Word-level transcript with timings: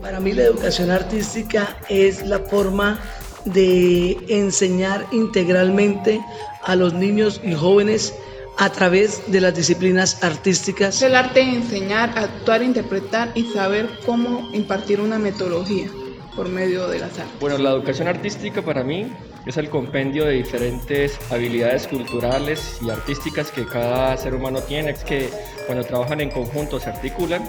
Para 0.00 0.20
mí 0.20 0.32
la 0.32 0.44
educación 0.44 0.90
artística 0.90 1.76
es 1.88 2.26
la 2.26 2.38
forma 2.40 3.00
de 3.44 4.18
enseñar 4.28 5.06
integralmente 5.12 6.20
a 6.62 6.76
los 6.76 6.92
niños 6.92 7.40
y 7.44 7.54
jóvenes 7.54 8.14
a 8.58 8.70
través 8.70 9.30
de 9.30 9.40
las 9.40 9.54
disciplinas 9.54 10.22
artísticas. 10.22 11.02
el 11.02 11.14
arte 11.14 11.40
de 11.40 11.56
enseñar, 11.56 12.18
actuar, 12.18 12.62
interpretar 12.62 13.30
y 13.34 13.44
saber 13.52 13.88
cómo 14.04 14.50
impartir 14.52 15.00
una 15.00 15.18
metodología 15.18 15.88
por 16.34 16.48
medio 16.48 16.88
de 16.88 16.98
las 16.98 17.18
artes. 17.18 17.40
Bueno, 17.40 17.58
la 17.58 17.70
educación 17.70 18.08
artística 18.08 18.62
para 18.62 18.82
mí 18.82 19.12
es 19.46 19.56
el 19.56 19.70
compendio 19.70 20.24
de 20.24 20.34
diferentes 20.34 21.18
habilidades 21.30 21.86
culturales 21.86 22.78
y 22.82 22.90
artísticas 22.90 23.50
que 23.50 23.64
cada 23.64 24.16
ser 24.16 24.34
humano 24.34 24.60
tiene, 24.60 24.90
es 24.90 25.04
que 25.04 25.30
cuando 25.66 25.84
trabajan 25.84 26.20
en 26.20 26.30
conjunto 26.30 26.80
se 26.80 26.90
articulan 26.90 27.48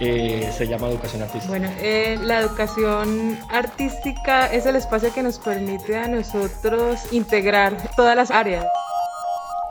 eh, 0.00 0.50
se 0.56 0.66
llama 0.66 0.88
educación 0.88 1.22
artística. 1.22 1.48
Bueno, 1.48 1.68
eh, 1.78 2.18
la 2.22 2.40
educación 2.40 3.38
artística 3.50 4.46
es 4.46 4.66
el 4.66 4.76
espacio 4.76 5.12
que 5.12 5.22
nos 5.22 5.38
permite 5.38 5.96
a 5.96 6.08
nosotros 6.08 7.12
integrar 7.12 7.76
todas 7.94 8.16
las 8.16 8.30
áreas. 8.30 8.66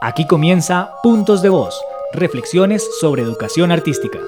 Aquí 0.00 0.26
comienza 0.26 0.92
Puntos 1.02 1.42
de 1.42 1.48
Voz, 1.48 1.78
reflexiones 2.12 2.88
sobre 3.00 3.22
educación 3.22 3.72
artística. 3.72 4.18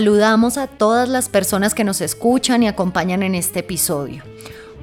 Saludamos 0.00 0.56
a 0.56 0.66
todas 0.66 1.10
las 1.10 1.28
personas 1.28 1.74
que 1.74 1.84
nos 1.84 2.00
escuchan 2.00 2.62
y 2.62 2.68
acompañan 2.68 3.22
en 3.22 3.34
este 3.34 3.58
episodio. 3.58 4.22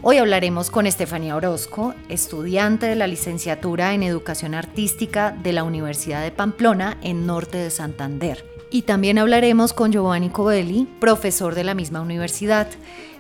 Hoy 0.04 0.20
hablaremos 0.20 0.70
con 0.70 0.86
Estefanía 0.86 1.36
Orozco, 1.36 1.96
estudiante 2.08 2.86
de 2.86 2.96
la 2.96 3.08
licenciatura 3.08 3.96
en 3.96 4.04
Educación 4.04 4.54
Artística 4.54 5.32
de 5.32 5.54
la 5.54 5.64
Universidad 5.64 6.22
de 6.22 6.30
Pamplona 6.30 7.00
en 7.02 7.26
Norte 7.26 7.58
de 7.58 7.72
Santander. 7.72 8.46
Y 8.70 8.84
también 8.84 9.18
hablaremos 9.18 9.74
con 9.74 9.92
Giovanni 9.92 10.30
Covelli, 10.30 10.88
profesor 11.00 11.56
de 11.56 11.64
la 11.64 11.74
misma 11.74 12.02
universidad. 12.02 12.68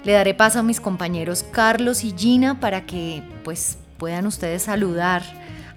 Le 0.03 0.11
daré 0.11 0.35
paso 0.35 0.59
a 0.59 0.63
mis 0.63 0.79
compañeros 0.79 1.43
Carlos 1.49 2.03
y 2.03 2.13
Gina 2.15 2.59
para 2.59 2.85
que 2.85 3.23
pues 3.43 3.79
puedan 3.97 4.27
ustedes 4.27 4.61
saludar 4.61 5.23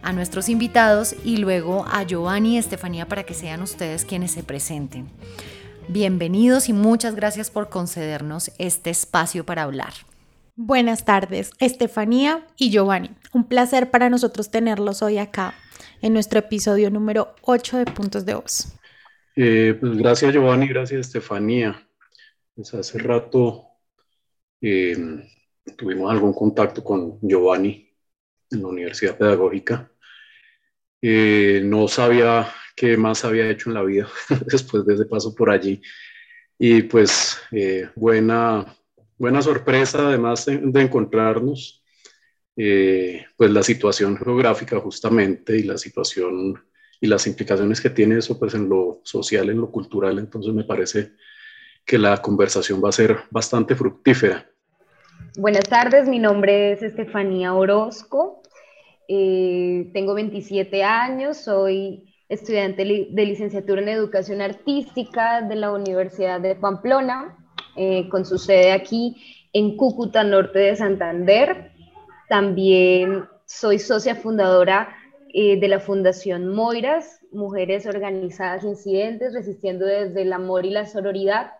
a 0.03 0.13
nuestros 0.13 0.51
invitados 0.51 1.15
y 1.25 1.39
luego 1.39 1.87
a 1.91 2.03
Giovanni 2.03 2.57
y 2.57 2.59
Estefanía 2.59 3.07
para 3.07 3.23
que 3.23 3.33
sean 3.33 3.63
ustedes 3.63 4.05
quienes 4.05 4.33
se 4.33 4.43
presenten. 4.43 5.09
Bienvenidos 5.93 6.69
y 6.69 6.73
muchas 6.73 7.17
gracias 7.17 7.51
por 7.51 7.69
concedernos 7.69 8.53
este 8.59 8.91
espacio 8.91 9.45
para 9.45 9.65
hablar. 9.65 9.93
Buenas 10.55 11.05
tardes, 11.05 11.51
Estefanía 11.59 12.47
y 12.57 12.71
Giovanni. 12.71 13.11
Un 13.33 13.49
placer 13.49 13.91
para 13.91 14.09
nosotros 14.09 14.53
tenerlos 14.53 15.03
hoy 15.03 15.19
acá 15.19 15.53
en 16.01 16.13
nuestro 16.13 16.39
episodio 16.39 16.91
número 16.91 17.35
8 17.43 17.79
de 17.79 17.87
Puntos 17.87 18.25
de 18.25 18.35
Voz. 18.35 18.73
Eh, 19.35 19.77
pues 19.81 19.97
gracias 19.97 20.33
Giovanni, 20.33 20.69
gracias 20.69 21.09
Estefanía. 21.09 21.85
Pues 22.55 22.73
hace 22.73 22.97
rato 23.01 23.65
eh, 24.61 24.97
tuvimos 25.77 26.09
algún 26.13 26.35
contacto 26.35 26.85
con 26.85 27.19
Giovanni 27.21 27.93
en 28.49 28.63
la 28.63 28.69
Universidad 28.69 29.19
Pedagógica. 29.19 29.91
Eh, 31.03 31.63
no 31.65 31.89
sabía 31.89 32.47
qué 32.81 32.97
más 32.97 33.27
había 33.27 33.51
hecho 33.51 33.69
en 33.69 33.75
la 33.75 33.83
vida 33.83 34.09
después 34.47 34.87
de 34.87 34.95
ese 34.95 35.05
paso 35.05 35.35
por 35.35 35.51
allí. 35.51 35.83
Y 36.59 36.85
pues 36.85 37.39
eh, 37.53 37.91
buena, 37.95 38.75
buena 39.19 39.43
sorpresa 39.43 40.09
además 40.09 40.47
de, 40.47 40.81
encontrarnos, 40.81 41.85
eh, 42.57 43.27
pues 43.37 43.51
la 43.51 43.63
situación 43.63 44.17
geográfica 44.17 44.81
justamente 44.81 45.59
y 45.59 45.65
la 45.65 45.77
situación 45.77 46.59
y 47.03 47.07
las 47.07 47.27
implicaciones 47.27 47.83
que 47.83 47.91
tiene 47.91 48.17
eso 48.17 48.39
pues 48.39 48.55
en 48.55 48.71
lo 48.71 49.03
social, 49.05 49.51
en 49.51 49.61
lo 49.61 49.71
cultural. 49.71 50.19
Entonces 50.19 50.55
me 50.55 50.65
parece 50.65 51.13
que 51.85 51.99
la 51.99 52.17
conversación 52.23 52.83
va 52.83 52.89
a 52.89 52.93
ser 52.93 53.19
bastante 53.31 53.75
fructífera. 53.75 54.51
Buenas 55.37 55.69
tardes, 55.69 56.09
mi 56.09 56.19
nombre 56.19 56.73
es 56.73 56.83
Estefanía 56.83 57.53
Orozco, 57.53 58.43
eh, 59.07 59.91
tengo 59.93 60.15
27 60.15 60.83
años, 60.83 61.37
soy 61.37 62.07
estudiante 62.31 62.85
de 63.11 63.27
licenciatura 63.27 63.83
en 63.83 63.89
Educación 63.89 64.41
Artística 64.41 65.43
de 65.43 65.57
la 65.57 65.73
Universidad 65.73 66.41
de 66.41 66.55
Pamplona, 66.55 67.37
eh, 67.77 68.09
con 68.09 68.25
su 68.25 68.39
sede 68.39 68.73
aquí 68.73 69.17
en 69.53 69.77
Cúcuta, 69.77 70.23
norte 70.23 70.61
de 70.61 70.77
Santander. 70.77 71.73
También 72.29 73.25
soy 73.47 73.81
socia 73.81 74.15
fundadora 74.15 74.97
eh, 75.35 75.59
de 75.59 75.67
la 75.67 75.81
Fundación 75.81 76.55
Moiras, 76.55 77.21
Mujeres 77.33 77.85
Organizadas 77.87 78.63
Incidentes, 78.63 79.35
resistiendo 79.35 79.85
desde 79.85 80.23
el 80.23 80.33
amor 80.33 80.65
y 80.65 80.71
la 80.71 80.87
sororidad. 80.87 81.51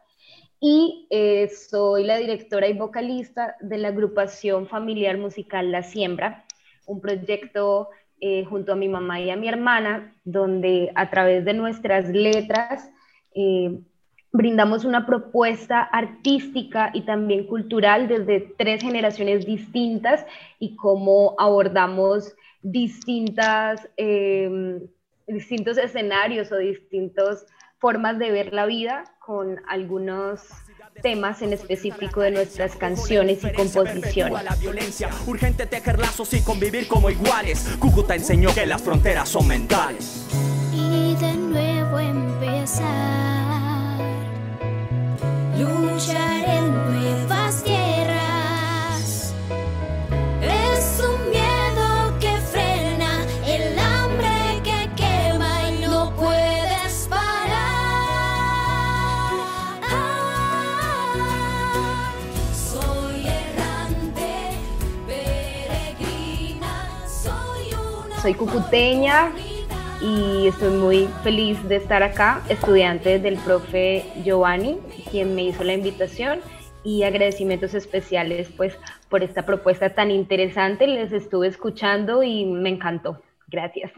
Y 0.61 1.09
eh, 1.11 1.49
soy 1.49 2.05
la 2.05 2.17
directora 2.17 2.69
y 2.69 2.75
vocalista 2.75 3.57
de 3.61 3.79
la 3.79 3.89
agrupación 3.89 4.69
familiar 4.69 5.19
musical 5.19 5.73
La 5.73 5.83
Siembra, 5.83 6.45
un 6.87 7.01
proyecto 7.01 7.89
eh, 8.21 8.45
junto 8.45 8.73
a 8.73 8.77
mi 8.77 8.89
mamá 8.89 9.21
y 9.21 9.31
a 9.31 9.37
mi 9.37 9.49
hermana, 9.49 10.15
donde 10.25 10.93
a 10.95 11.11
través 11.11 11.45
de 11.45 11.55
nuestras 11.55 12.09
letras 12.09 12.91
eh, 13.35 13.81
brindamos 14.33 14.85
una 14.85 15.07
propuesta 15.07 15.81
artística 15.81 16.91
y 16.95 17.03
también 17.03 17.47
cultural 17.47 18.09
desde 18.09 18.41
tres 18.59 18.83
generaciones 18.83 19.45
distintas 19.45 20.25
y 20.59 20.77
cómo 20.77 21.35
abordamos 21.39 22.35
distintas, 22.63 23.89
em, 23.97 24.81
distintos 25.27 25.79
escenarios 25.79 26.53
o 26.53 26.59
distintas 26.59 27.47
formas 27.79 28.19
de 28.19 28.31
ver 28.31 28.53
la 28.53 28.67
vida 28.67 29.05
con 29.21 29.61
algunos 29.67 30.47
temas 31.03 31.43
en 31.43 31.53
específico 31.53 32.21
de 32.21 32.31
nuestras 32.31 32.77
canciones 32.77 33.43
y 33.45 33.53
composiciones. 33.53 34.45
La 34.45 34.55
violencia, 34.57 35.11
urgente 35.27 35.67
tejer 35.67 35.99
lazos 35.99 36.33
y 36.35 36.41
convivir 36.43 36.89
como 36.89 37.11
iguales. 37.11 37.67
Cúcuta 37.79 38.15
enseñó 38.15 38.55
que 38.55 38.67
las 38.67 38.83
fronteras 38.83 39.29
son 39.29 39.47
mentales. 39.49 40.27
Y 40.73 41.15
de 41.17 41.33
nuevo 41.35 41.99
empezar, 41.99 42.87
luchar 45.57 46.49
en 46.49 46.75
nuevas 46.75 47.40
Soy 68.31 68.47
cucuteña 68.47 69.33
y 70.01 70.47
estoy 70.47 70.73
muy 70.79 71.09
feliz 71.25 71.61
de 71.69 71.75
estar 71.75 72.05
acá, 72.05 72.45
estudiante 72.49 73.19
del 73.19 73.37
profe 73.39 74.05
Giovanni, 74.25 74.79
quien 75.11 75.35
me 75.35 75.43
hizo 75.43 75.65
la 75.65 75.75
invitación 75.75 76.39
y 76.85 77.03
agradecimientos 77.03 77.75
especiales 77.75 78.49
pues 78.57 78.79
por 79.09 79.25
esta 79.25 79.45
propuesta 79.45 79.97
tan 79.97 80.13
interesante. 80.13 80.87
Les 80.87 81.11
estuve 81.11 81.49
escuchando 81.49 82.23
y 82.23 82.45
me 82.45 82.69
encantó. 82.69 83.21
Gracias. 83.49 83.91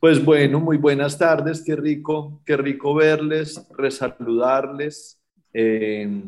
Pues 0.00 0.22
bueno, 0.22 0.58
muy 0.58 0.76
buenas 0.76 1.16
tardes, 1.16 1.62
qué 1.64 1.74
rico, 1.74 2.42
qué 2.44 2.56
rico 2.56 2.92
verles, 2.92 3.66
resaludarles. 3.78 5.18
Eh, 5.54 6.24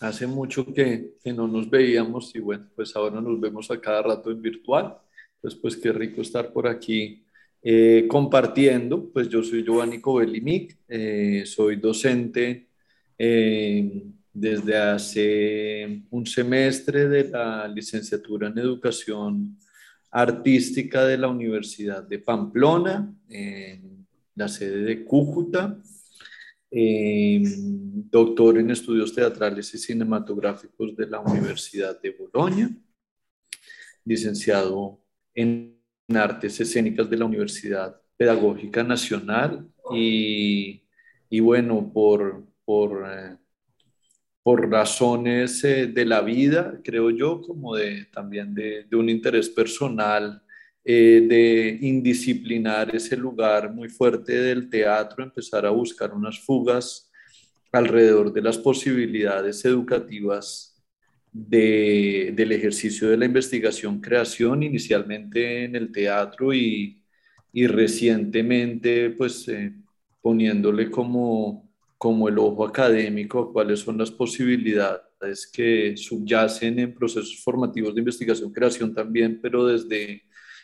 hace 0.00 0.26
mucho 0.26 0.66
que, 0.66 1.12
que, 1.22 1.32
no 1.32 1.48
nos 1.48 1.70
veíamos 1.70 2.34
y 2.34 2.40
bueno, 2.40 2.66
pues 2.76 2.94
ahora 2.96 3.20
nos 3.20 3.40
vemos 3.40 3.70
a 3.70 3.80
cada 3.80 4.02
rato 4.02 4.30
en 4.30 4.42
virtual. 4.42 4.98
Entonces, 5.40 5.60
pues 5.60 5.76
qué 5.78 5.90
rico 5.90 6.20
estar 6.20 6.52
por 6.52 6.68
aquí 6.68 7.24
eh, 7.62 8.06
compartiendo. 8.08 9.10
Pues 9.10 9.28
yo 9.28 9.42
soy 9.42 9.64
Giovanni 9.64 10.00
Covelimic, 10.00 10.76
eh, 10.86 11.44
soy 11.46 11.76
docente 11.76 12.68
eh, 13.16 14.04
desde 14.32 14.76
hace 14.76 16.02
un 16.10 16.26
semestre 16.26 17.08
de 17.08 17.30
la 17.30 17.66
licenciatura 17.68 18.48
en 18.48 18.58
educación 18.58 19.58
artística 20.10 21.04
de 21.04 21.16
la 21.16 21.28
Universidad 21.28 22.02
de 22.02 22.18
Pamplona, 22.18 23.14
en 23.28 24.06
la 24.34 24.48
sede 24.48 24.82
de 24.82 25.04
Cúcuta, 25.04 25.80
eh, 26.70 27.42
doctor 27.44 28.58
en 28.58 28.70
estudios 28.70 29.12
teatrales 29.12 29.74
y 29.74 29.78
cinematográficos 29.78 30.96
de 30.96 31.06
la 31.06 31.20
Universidad 31.20 32.00
de 32.00 32.10
Bolonia, 32.10 32.70
licenciado 34.04 35.00
en 35.34 35.78
artes 36.14 36.60
escénicas 36.60 37.08
de 37.08 37.16
la 37.16 37.24
Universidad 37.24 38.00
Pedagógica 38.16 38.82
Nacional 38.82 39.66
y, 39.92 40.82
y 41.28 41.40
bueno, 41.40 41.90
por, 41.92 42.44
por, 42.64 43.06
eh, 43.10 43.36
por 44.42 44.68
razones 44.70 45.62
eh, 45.64 45.86
de 45.86 46.04
la 46.04 46.20
vida, 46.20 46.80
creo 46.82 47.10
yo, 47.10 47.40
como 47.40 47.76
de, 47.76 48.06
también 48.06 48.54
de, 48.54 48.84
de 48.84 48.96
un 48.96 49.08
interés 49.08 49.48
personal, 49.48 50.42
eh, 50.82 51.26
de 51.28 51.78
indisciplinar 51.86 52.94
ese 52.96 53.16
lugar 53.16 53.72
muy 53.72 53.88
fuerte 53.90 54.32
del 54.32 54.70
teatro, 54.70 55.22
empezar 55.22 55.66
a 55.66 55.70
buscar 55.70 56.12
unas 56.14 56.40
fugas 56.40 57.10
alrededor 57.70 58.32
de 58.32 58.42
las 58.42 58.56
posibilidades 58.56 59.62
educativas 59.64 60.69
de, 61.32 62.32
del 62.34 62.52
ejercicio 62.52 63.08
de 63.08 63.16
la 63.16 63.26
investigación, 63.26 64.00
creación, 64.00 64.62
inicialmente 64.62 65.64
en 65.64 65.76
el 65.76 65.92
teatro 65.92 66.52
y, 66.54 67.02
y 67.52 67.66
recientemente, 67.66 69.10
pues, 69.10 69.48
eh, 69.48 69.72
poniéndole 70.22 70.90
como 70.90 71.70
como 72.00 72.30
el 72.30 72.38
ojo 72.38 72.64
académico, 72.64 73.52
cuáles 73.52 73.80
son 73.80 73.98
las 73.98 74.10
posibilidades 74.10 75.46
que 75.52 75.94
subyacen 75.98 76.78
en 76.78 76.94
procesos 76.94 77.42
formativos 77.44 77.94
de 77.94 78.00
investigación, 78.00 78.50
creación 78.54 78.94
también, 78.94 79.38
pero 79.42 79.66
desde 79.66 80.22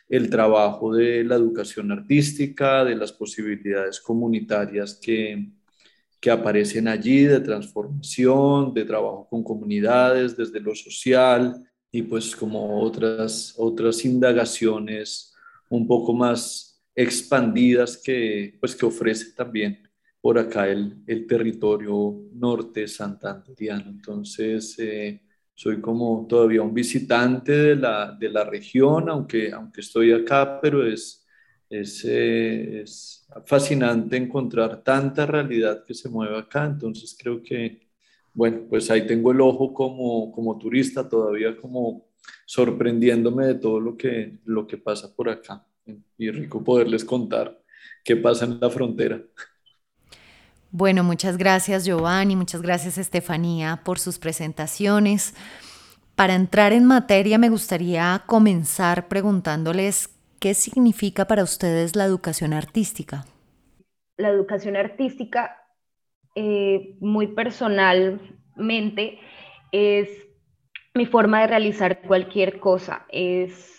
el 0.09 0.31
trabajo 0.31 0.95
de 0.95 1.25
la 1.25 1.35
educación 1.35 1.93
artística, 1.93 2.87
de 2.87 2.97
las 2.97 3.13
posibilidades 3.13 4.01
comunitarias 4.01 4.95
que, 4.95 5.51
que 6.27 6.33
aparecen 6.33 6.89
allí, 6.89 7.23
de 7.23 7.39
transformación, 7.39 8.75
de 8.75 8.85
trabajo 8.85 9.29
con 9.31 9.45
comunidades, 9.45 10.37
desde 10.37 10.59
lo 10.59 10.75
social 10.75 11.65
y 11.89 12.03
pues 12.03 12.35
como 12.35 12.81
otras, 12.81 13.55
otras 13.57 14.05
indagaciones 14.05 15.33
un 15.69 15.87
poco 15.87 16.13
más 16.13 16.85
expandidas 16.97 17.97
que, 17.97 18.57
pues, 18.59 18.75
que 18.75 18.87
ofrece 18.87 19.35
también 19.37 19.89
por 20.21 20.37
acá 20.37 20.69
el, 20.69 20.97
el 21.07 21.29
territorio 21.29 22.25
norte 22.33 22.89
santanderiano. 22.89 23.89
Entonces, 23.89 24.77
eh, 24.81 25.23
soy 25.55 25.81
como 25.81 26.27
todavía 26.29 26.63
un 26.63 26.75
visitante 26.75 27.53
de 27.53 27.77
la, 27.77 28.17
de 28.19 28.31
la 28.31 28.43
región, 28.43 29.09
aunque, 29.09 29.53
aunque 29.53 29.81
estoy 29.81 30.11
acá, 30.11 30.59
pero 30.61 30.85
es, 30.85 31.25
es, 31.69 32.05
es, 32.05 33.27
fascinante 33.45 34.17
encontrar 34.17 34.83
tanta 34.83 35.27
realidad 35.27 35.85
que 35.85 35.95
se 35.95 36.09
mueve 36.09 36.39
acá. 36.39 36.65
Entonces, 36.65 37.17
creo 37.19 37.43
que, 37.43 37.89
bueno, 38.33 38.63
pues 38.69 38.91
ahí 38.91 39.07
tengo 39.07 39.33
el 39.33 39.41
ojo 39.41 39.73
como, 39.75 40.33
como 40.33 40.59
turista, 40.59 41.09
todavía 41.09 41.57
como 41.57 42.07
sorprendiéndome 42.45 43.47
de 43.47 43.55
todo 43.55 43.81
lo 43.81 43.97
que, 43.97 44.39
lo 44.45 44.67
que 44.67 44.79
pasa 44.79 45.15
por 45.15 45.29
acá. 45.29 45.67
Y 46.19 46.31
rico 46.31 46.65
poderles 46.65 47.05
contar 47.05 47.61
qué 48.03 48.17
pasa 48.17 48.45
en 48.45 48.59
la 48.61 48.71
frontera. 48.71 49.21
Bueno, 50.71 51.05
muchas 51.05 51.37
gracias 51.37 51.85
Giovanni, 51.85 52.37
muchas 52.37 52.61
gracias 52.61 52.99
Estefanía 52.99 53.81
por 53.85 53.99
sus 53.99 54.19
presentaciones. 54.19 55.35
Para 56.17 56.35
entrar 56.35 56.73
en 56.73 56.85
materia 56.85 57.39
me 57.39 57.49
gustaría 57.49 58.23
comenzar 58.27 59.07
preguntándoles 59.09 60.16
qué 60.41 60.55
significa 60.55 61.27
para 61.27 61.43
ustedes 61.43 61.97
la 61.97 62.05
educación 62.05 62.53
artística. 62.53 63.25
La 64.17 64.29
educación 64.29 64.77
artística, 64.77 65.57
eh, 66.35 66.97
muy 67.01 67.29
personalmente, 67.29 69.19
es 69.73 70.09
mi 70.95 71.07
forma 71.07 71.43
de 71.43 71.47
realizar 71.49 72.01
cualquier 72.03 72.59
cosa, 72.59 73.07
es 73.11 73.77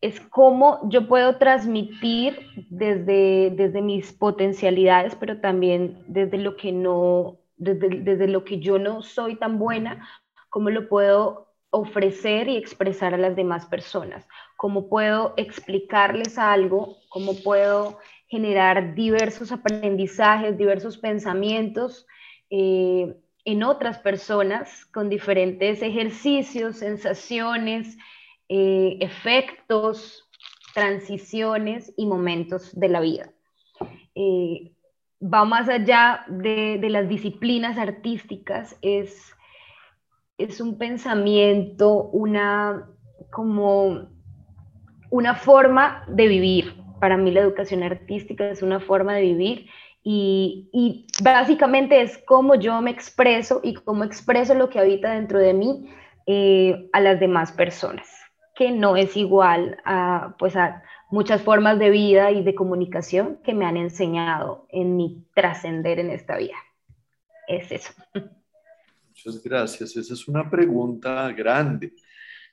es 0.00 0.20
cómo 0.20 0.88
yo 0.90 1.08
puedo 1.08 1.38
transmitir 1.38 2.38
desde, 2.70 3.50
desde 3.50 3.82
mis 3.82 4.12
potencialidades, 4.12 5.16
pero 5.16 5.40
también 5.40 6.04
desde 6.06 6.38
lo 6.38 6.56
que 6.56 6.72
no, 6.72 7.38
desde, 7.56 7.88
desde 7.88 8.28
lo 8.28 8.44
que 8.44 8.60
yo 8.60 8.78
no 8.78 9.02
soy 9.02 9.36
tan 9.36 9.58
buena, 9.58 10.08
cómo 10.50 10.70
lo 10.70 10.88
puedo 10.88 11.47
ofrecer 11.70 12.48
y 12.48 12.56
expresar 12.56 13.14
a 13.14 13.18
las 13.18 13.36
demás 13.36 13.66
personas, 13.66 14.26
cómo 14.56 14.88
puedo 14.88 15.34
explicarles 15.36 16.38
algo, 16.38 16.96
cómo 17.08 17.34
puedo 17.42 17.98
generar 18.28 18.94
diversos 18.94 19.52
aprendizajes, 19.52 20.56
diversos 20.56 20.98
pensamientos 20.98 22.06
eh, 22.50 23.14
en 23.44 23.62
otras 23.62 23.98
personas 23.98 24.84
con 24.86 25.08
diferentes 25.08 25.82
ejercicios, 25.82 26.76
sensaciones, 26.76 27.96
eh, 28.48 28.98
efectos, 29.00 30.28
transiciones 30.74 31.92
y 31.96 32.06
momentos 32.06 32.78
de 32.78 32.88
la 32.88 33.00
vida. 33.00 33.32
Eh, 34.14 34.72
va 35.22 35.44
más 35.44 35.68
allá 35.68 36.24
de, 36.28 36.78
las 36.90 37.08
disciplinas 37.08 37.78
artísticas, 37.78 38.76
es, 38.82 39.34
es 40.38 40.60
un 40.60 40.78
pensamiento, 40.78 42.04
una, 42.04 42.88
como 43.30 44.08
una 45.10 45.34
forma 45.34 46.04
de 46.08 46.28
vivir. 46.28 46.74
Para 47.00 47.16
mí 47.16 47.30
la 47.30 47.40
educación 47.40 47.82
artística 47.82 48.48
es 48.48 48.62
una 48.62 48.80
forma 48.80 49.14
de 49.14 49.22
vivir 49.22 49.66
y, 50.02 50.70
y, 50.72 51.06
básicamente 51.22 52.00
es 52.00 52.18
cómo 52.18 52.54
yo 52.54 52.80
me 52.80 52.90
expreso 52.90 53.60
y 53.62 53.74
cómo 53.74 54.04
expreso 54.04 54.54
lo 54.54 54.70
que 54.70 54.78
habita 54.78 55.10
dentro 55.10 55.38
de 55.38 55.52
mí 55.52 55.90
eh, 56.26 56.88
a 56.92 57.00
las 57.00 57.20
demás 57.20 57.52
personas 57.52 58.08
que 58.58 58.72
no 58.72 58.96
es 58.96 59.16
igual 59.16 59.80
a, 59.84 60.34
pues 60.36 60.56
a 60.56 60.82
muchas 61.10 61.40
formas 61.42 61.78
de 61.78 61.90
vida 61.90 62.32
y 62.32 62.42
de 62.42 62.56
comunicación 62.56 63.38
que 63.44 63.54
me 63.54 63.64
han 63.64 63.76
enseñado 63.76 64.66
en 64.70 64.96
mi 64.96 65.24
trascender 65.32 66.00
en 66.00 66.10
esta 66.10 66.36
vida. 66.36 66.56
Es 67.46 67.70
eso. 67.70 67.92
Muchas 69.24 69.42
gracias. 69.42 69.96
Esa 69.96 70.14
es 70.14 70.28
una 70.28 70.48
pregunta 70.48 71.32
grande, 71.32 71.92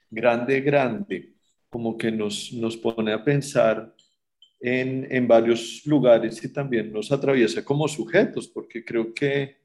grande, 0.09 0.61
grande, 0.61 1.33
como 1.69 1.95
que 1.95 2.11
nos, 2.11 2.51
nos 2.53 2.75
pone 2.75 3.13
a 3.13 3.23
pensar 3.23 3.93
en, 4.59 5.07
en, 5.11 5.27
varios 5.27 5.85
lugares 5.85 6.43
y 6.43 6.51
también 6.51 6.91
nos 6.91 7.11
atraviesa 7.11 7.63
como 7.63 7.87
sujetos, 7.87 8.47
porque 8.47 8.83
creo 8.83 9.13
que, 9.13 9.57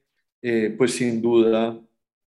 eh, 0.43 0.75
pues 0.77 0.91
sin 0.91 1.19
duda, 1.19 1.75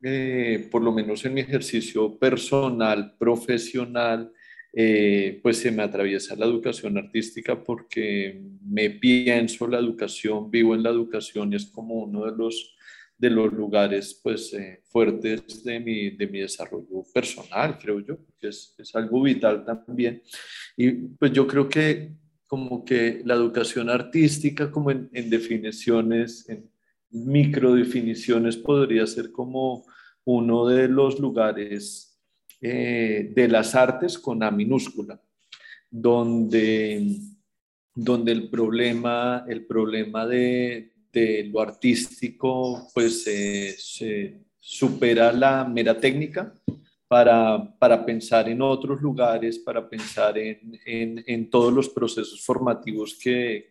eh, 0.03 0.67
por 0.71 0.81
lo 0.81 0.93
menos 0.93 1.23
en 1.27 1.35
mi 1.35 1.43
ejercicio 1.43 2.19
personal, 2.19 3.17
profesional, 3.19 4.33
eh, 4.73 5.41
pues 5.43 5.59
se 5.59 5.73
me 5.73 5.83
atraviesa 5.83 6.37
la 6.37 6.47
educación 6.47 6.97
artística 6.97 7.63
porque 7.63 8.41
me 8.65 8.89
pienso 8.89 9.69
la 9.69 9.79
educación, 9.79 10.51
vivo 10.51 10.75
en 10.75 10.83
la 10.83 10.91
educación 10.91 11.53
y 11.53 11.57
es 11.57 11.67
como 11.67 11.97
uno 11.97 12.25
de 12.25 12.35
los, 12.35 12.74
de 13.25 13.31
los 13.31 13.51
lugares 13.53 14.21
pues 14.23 14.53
eh, 14.53 14.83
fuertes 14.85 15.65
de 15.65 15.81
mi, 15.81 16.11
de 16.11 16.27
mi 16.27 16.41
desarrollo 16.41 17.05
personal, 17.13 17.79
creo 17.79 18.01
yo, 18.01 18.19
que 18.39 18.49
es, 18.49 18.75
es 18.77 18.95
algo 18.95 19.23
vital 19.23 19.65
también. 19.65 20.23
Y 20.77 20.91
pues 20.93 21.33
yo 21.33 21.47
creo 21.47 21.67
que 21.67 22.13
como 22.47 22.85
que 22.85 23.23
la 23.25 23.35
educación 23.35 23.89
artística, 23.89 24.71
como 24.71 24.91
en, 24.91 25.31
definiciones, 25.31 26.47
en 26.49 26.71
microdefiniciones, 27.11 28.59
podría 28.59 29.07
ser 29.07 29.33
como 29.33 29.87
uno 30.25 30.67
de 30.67 30.87
los 30.89 31.19
lugares 31.19 32.21
eh, 32.61 33.33
de 33.35 33.49
las 33.49 33.75
artes 33.75 34.19
con 34.19 34.43
A 34.43 34.51
minúscula, 34.51 35.21
donde, 35.91 37.19
donde 37.95 38.33
el 38.33 38.51
problema, 38.51 39.45
el 39.49 39.65
problema 39.65 40.27
de, 40.27 40.94
lo 41.51 41.61
artístico 41.61 42.89
pues 42.95 43.25
se 43.25 44.41
supera 44.59 45.33
la 45.33 45.65
mera 45.65 45.99
técnica 45.99 46.55
para, 47.07 48.05
pensar 48.05 48.49
en 48.49 48.61
otros 48.63 49.01
lugares, 49.01 49.59
para 49.59 49.89
pensar 49.89 50.37
en, 50.37 51.51
todos 51.51 51.73
los 51.73 51.89
procesos 51.89 52.45
formativos 52.45 53.17
que, 53.19 53.71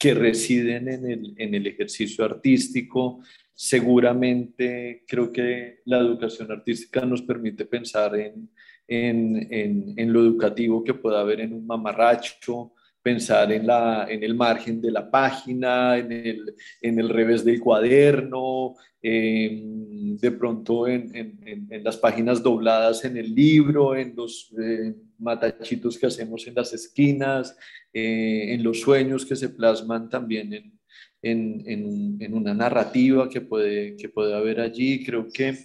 residen 0.00 0.88
en 0.88 1.10
el, 1.10 1.34
en 1.36 1.54
el 1.54 1.66
ejercicio 1.66 2.24
artístico, 2.24 3.20
seguramente 3.54 5.04
creo 5.08 5.32
que 5.32 5.80
la 5.86 5.98
educación 5.98 6.52
artística 6.52 7.04
nos 7.04 7.22
permite 7.22 7.64
pensar 7.64 8.14
en, 8.16 8.48
en, 8.86 10.12
lo 10.12 10.20
educativo 10.20 10.84
que 10.84 10.94
pueda 10.94 11.20
haber 11.20 11.40
en 11.40 11.54
un 11.54 11.66
mamarracho, 11.66 12.72
pensar 13.02 13.50
en, 13.52 13.66
la, 13.66 14.06
en 14.08 14.22
el 14.22 14.34
margen 14.34 14.80
de 14.80 14.90
la 14.90 15.10
página, 15.10 15.98
en 15.98 16.12
el, 16.12 16.54
en 16.80 16.98
el 16.98 17.08
revés 17.08 17.44
del 17.44 17.60
cuaderno, 17.60 18.76
de 19.02 20.30
pronto 20.30 20.86
en, 20.86 21.10
en, 21.14 21.84
las 21.84 21.96
páginas 21.96 22.42
dobladas 22.42 23.04
en 23.04 23.16
el 23.16 23.34
libro, 23.34 23.96
en 23.96 24.14
los 24.14 24.54
eh, 24.62 24.94
matachitos 25.18 25.98
que 25.98 26.06
hacemos 26.06 26.46
en 26.46 26.54
las 26.54 26.72
esquinas, 26.72 27.56
eh, 27.92 28.54
en 28.54 28.62
los 28.62 28.80
sueños 28.80 29.26
que 29.26 29.34
se 29.34 29.48
plasman 29.48 30.08
también 30.08 30.52
en, 30.52 30.78
en, 31.22 32.16
en, 32.20 32.34
una 32.34 32.54
narrativa 32.54 33.28
que 33.28 33.40
puede, 33.40 33.96
que 33.96 34.08
puede 34.08 34.34
haber 34.34 34.60
allí. 34.60 35.04
Creo 35.04 35.26
que 35.28 35.58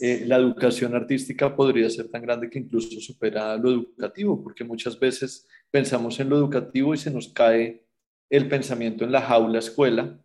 eh, 0.00 0.24
la 0.26 0.36
educación 0.36 0.94
artística 0.94 1.54
podría 1.54 1.88
ser 1.88 2.08
tan 2.08 2.22
grande 2.22 2.50
que 2.50 2.58
incluso 2.58 3.00
supera 3.00 3.56
lo 3.56 3.70
educativo, 3.70 4.42
porque 4.42 4.64
muchas 4.64 4.98
veces 4.98 5.46
pensamos 5.74 6.20
en 6.20 6.28
lo 6.28 6.36
educativo 6.36 6.94
y 6.94 6.98
se 6.98 7.10
nos 7.10 7.26
cae 7.26 7.84
el 8.30 8.46
pensamiento 8.46 9.04
en 9.04 9.10
la 9.10 9.20
jaula 9.20 9.58
escuela. 9.58 10.16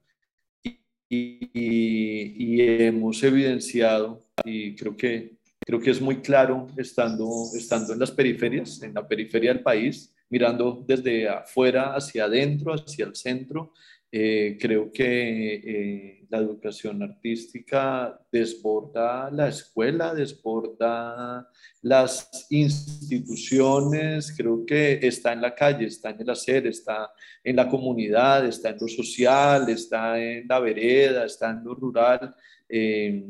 Y, 1.10 2.62
hemos 2.62 3.24
evidenciado, 3.24 4.22
y 4.46 4.76
creo 4.76 4.96
que, 4.96 5.38
creo 5.60 5.80
que 5.80 5.90
es 5.90 6.00
muy 6.00 6.18
claro 6.18 6.68
estando, 6.78 7.28
estando 7.58 7.94
en 7.94 8.00
las 8.00 8.12
periferias, 8.12 8.84
en 8.84 8.94
la 8.94 9.08
periferia 9.08 9.52
del 9.52 9.64
país, 9.64 10.14
mirando 10.30 10.84
desde 10.86 11.28
afuera 11.28 11.96
hacia 11.96 12.26
adentro, 12.26 12.72
hacia 12.72 13.06
el 13.06 13.16
centro, 13.16 13.74
eh, 14.12 14.58
creo 14.60 14.92
que 14.92 15.56
eh, 15.56 16.26
la 16.30 16.40
educación 16.40 17.02
artística 17.04 18.20
desborda 18.32 19.30
la 19.32 19.50
escuela, 19.50 20.14
desborda 20.14 21.48
las 21.82 22.48
instituciones, 22.50 24.34
creo 24.36 24.66
que 24.66 25.00
está 25.02 25.34
en 25.34 25.42
la 25.42 25.54
calle, 25.54 25.86
está 25.86 26.10
en 26.10 26.22
el 26.22 26.30
hacer, 26.30 26.66
está 26.68 27.12
en 27.44 27.56
la 27.56 27.68
comunidad, 27.70 28.48
está 28.48 28.70
en 28.70 28.78
lo 28.80 28.88
social, 28.88 29.70
está 29.70 30.20
en 30.20 30.48
la 30.48 30.60
vereda, 30.60 31.26
está 31.26 31.52
en 31.52 31.64
lo 31.64 31.76
rural. 31.76 32.36
Eh, 32.68 33.24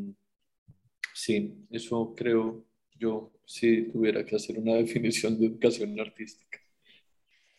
sí, 1.13 1.65
eso 1.71 2.13
creo 2.15 2.65
yo, 2.98 3.33
si 3.45 3.83
tuviera 3.83 4.25
que 4.25 4.36
hacer 4.36 4.59
una 4.59 4.75
definición 4.83 5.39
de 5.39 5.48
educación 5.48 6.00
artística. 6.00 6.59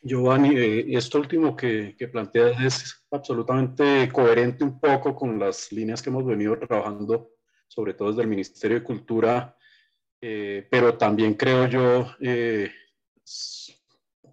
Giovanni, 0.03 0.57
eh, 0.57 0.97
esto 0.97 1.19
último 1.19 1.55
que, 1.55 1.95
que 1.97 2.09
planteas 2.09 2.61
es 2.63 3.07
absolutamente 3.11 4.09
coherente 4.11 4.65
un 4.65 4.81
poco 4.81 5.15
con 5.15 5.39
las 5.39 5.71
líneas 5.73 6.01
que 6.01 6.09
hemos 6.09 6.25
venido 6.25 6.59
trabajando, 6.59 7.33
sobre 7.69 7.95
todo 7.95 8.09
desde 8.09 8.23
el 8.23 8.29
Ministerio 8.29 8.79
de 8.79 8.85
Cultura, 8.85 9.57
eh, 10.23 10.67
pero 10.71 10.97
también 10.97 11.35
creo 11.35 11.67
yo, 11.67 12.07
eh, 12.21 12.71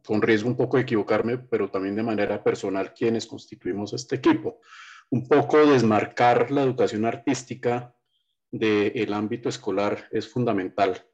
con 0.05 0.21
riesgo 0.21 0.49
un 0.49 0.55
poco 0.55 0.77
de 0.77 0.83
equivocarme, 0.83 1.37
pero 1.37 1.69
también 1.69 1.95
de 1.95 2.03
manera 2.03 2.41
personal, 2.41 2.93
quienes 2.93 3.27
constituimos 3.27 3.91
este 3.93 4.15
equipo, 4.15 4.61
un 5.09 5.27
poco 5.27 5.65
desmarcar 5.65 6.49
la 6.49 6.63
educación 6.63 7.05
artística 7.05 7.93
del 8.49 9.13
ámbito 9.13 9.49
escolar 9.49 10.07
es 10.11 10.29
fundamental, 10.29 11.05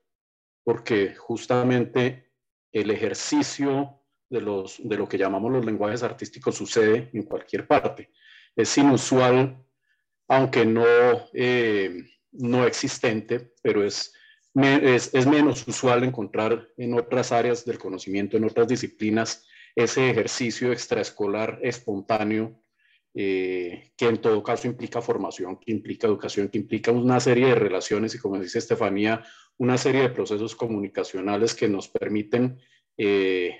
porque 0.63 1.15
justamente 1.15 2.31
el 2.72 2.91
ejercicio 2.91 4.02
de, 4.33 4.41
los, 4.41 4.77
de 4.83 4.97
lo 4.97 5.07
que 5.07 5.17
llamamos 5.17 5.51
los 5.51 5.63
lenguajes 5.63 6.01
artísticos 6.01 6.55
sucede 6.55 7.09
en 7.13 7.23
cualquier 7.23 7.67
parte. 7.67 8.09
Es 8.55 8.75
inusual, 8.77 9.63
aunque 10.27 10.65
no, 10.65 10.83
eh, 11.33 12.03
no 12.31 12.65
existente, 12.65 13.53
pero 13.61 13.85
es, 13.85 14.13
es, 14.55 15.13
es 15.13 15.27
menos 15.27 15.67
usual 15.67 16.03
encontrar 16.03 16.67
en 16.77 16.95
otras 16.95 17.31
áreas 17.31 17.63
del 17.63 17.77
conocimiento, 17.77 18.35
en 18.35 18.45
otras 18.45 18.67
disciplinas, 18.67 19.45
ese 19.75 20.09
ejercicio 20.09 20.71
extraescolar 20.71 21.59
espontáneo 21.61 22.59
eh, 23.15 23.91
que 23.95 24.07
en 24.07 24.17
todo 24.17 24.41
caso 24.41 24.67
implica 24.67 24.99
formación, 24.99 25.57
que 25.57 25.71
implica 25.71 26.07
educación, 26.07 26.49
que 26.49 26.57
implica 26.57 26.91
una 26.91 27.19
serie 27.19 27.47
de 27.47 27.55
relaciones 27.55 28.15
y 28.15 28.19
como 28.19 28.39
dice 28.39 28.57
Estefanía, 28.57 29.23
una 29.57 29.77
serie 29.77 30.01
de 30.01 30.09
procesos 30.09 30.55
comunicacionales 30.55 31.53
que 31.53 31.69
nos 31.69 31.87
permiten 31.87 32.59
eh, 32.97 33.55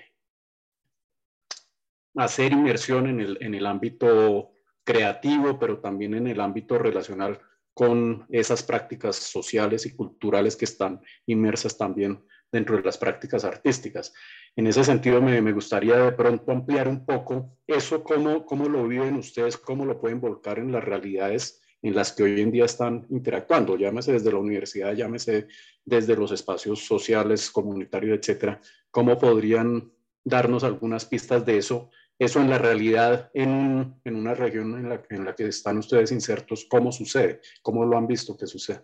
hacer 2.16 2.52
inmersión 2.52 3.06
en 3.08 3.20
el, 3.20 3.38
en 3.40 3.54
el 3.54 3.66
ámbito 3.66 4.52
creativo, 4.84 5.58
pero 5.58 5.80
también 5.80 6.14
en 6.14 6.26
el 6.26 6.40
ámbito 6.40 6.78
relacional 6.78 7.40
con 7.72 8.26
esas 8.30 8.62
prácticas 8.62 9.16
sociales 9.16 9.84
y 9.86 9.96
culturales 9.96 10.56
que 10.56 10.64
están 10.64 11.00
inmersas 11.26 11.76
también 11.76 12.24
dentro 12.52 12.76
de 12.76 12.82
las 12.82 12.96
prácticas 12.96 13.44
artísticas. 13.44 14.14
En 14.54 14.68
ese 14.68 14.84
sentido, 14.84 15.20
me, 15.20 15.52
gustaría 15.52 15.96
de 15.96 16.12
pronto 16.12 16.52
ampliar 16.52 16.86
un 16.86 17.04
poco 17.04 17.58
eso, 17.66 18.04
cómo, 18.04 18.46
cómo 18.46 18.68
lo 18.68 18.86
viven 18.86 19.16
ustedes, 19.16 19.56
cómo 19.56 19.84
lo 19.84 20.00
pueden 20.00 20.20
volcar 20.20 20.60
en 20.60 20.70
las 20.70 20.84
realidades 20.84 21.60
en 21.82 21.94
las 21.94 22.12
que 22.12 22.22
hoy 22.22 22.40
en 22.40 22.50
día 22.50 22.64
están 22.64 23.06
interactuando, 23.10 23.76
llámese 23.76 24.12
desde 24.12 24.32
la 24.32 24.38
universidad, 24.38 24.94
llámese 24.94 25.48
desde 25.84 26.16
los 26.16 26.30
espacios 26.32 26.86
sociales, 26.86 27.50
comunitarios, 27.50 28.18
etcétera. 28.18 28.58
¿Cómo 28.90 29.18
podrían 29.18 29.92
darnos 30.24 30.64
algunas 30.64 31.04
pistas 31.04 31.44
de 31.44 31.58
eso 31.58 31.90
eso 32.18 32.40
en 32.40 32.50
la 32.50 32.58
realidad, 32.58 33.30
en, 33.34 34.00
en 34.04 34.14
una 34.16 34.34
región 34.34 34.74
en 34.78 34.88
la, 34.88 35.02
en 35.10 35.24
la, 35.24 35.34
que 35.34 35.46
están 35.46 35.78
ustedes 35.78 36.12
insertos, 36.12 36.66
¿cómo 36.68 36.92
sucede? 36.92 37.40
¿Cómo 37.62 37.84
lo 37.84 37.96
han 37.96 38.06
visto 38.06 38.36
que 38.36 38.46
sucede? 38.46 38.82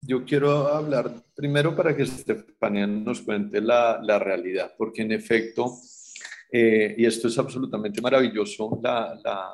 Yo 0.00 0.24
quiero 0.24 0.68
hablar 0.68 1.10
primero 1.34 1.74
para 1.74 1.96
que 1.96 2.02
Estefania 2.02 2.86
nos 2.86 3.22
cuente 3.22 3.60
la, 3.60 4.00
la 4.02 4.18
realidad, 4.18 4.74
porque 4.76 5.02
en 5.02 5.12
efecto, 5.12 5.72
eh, 6.50 6.94
y 6.96 7.04
esto 7.04 7.28
es 7.28 7.38
absolutamente 7.38 8.00
maravilloso, 8.00 8.78
la, 8.82 9.18
la, 9.22 9.52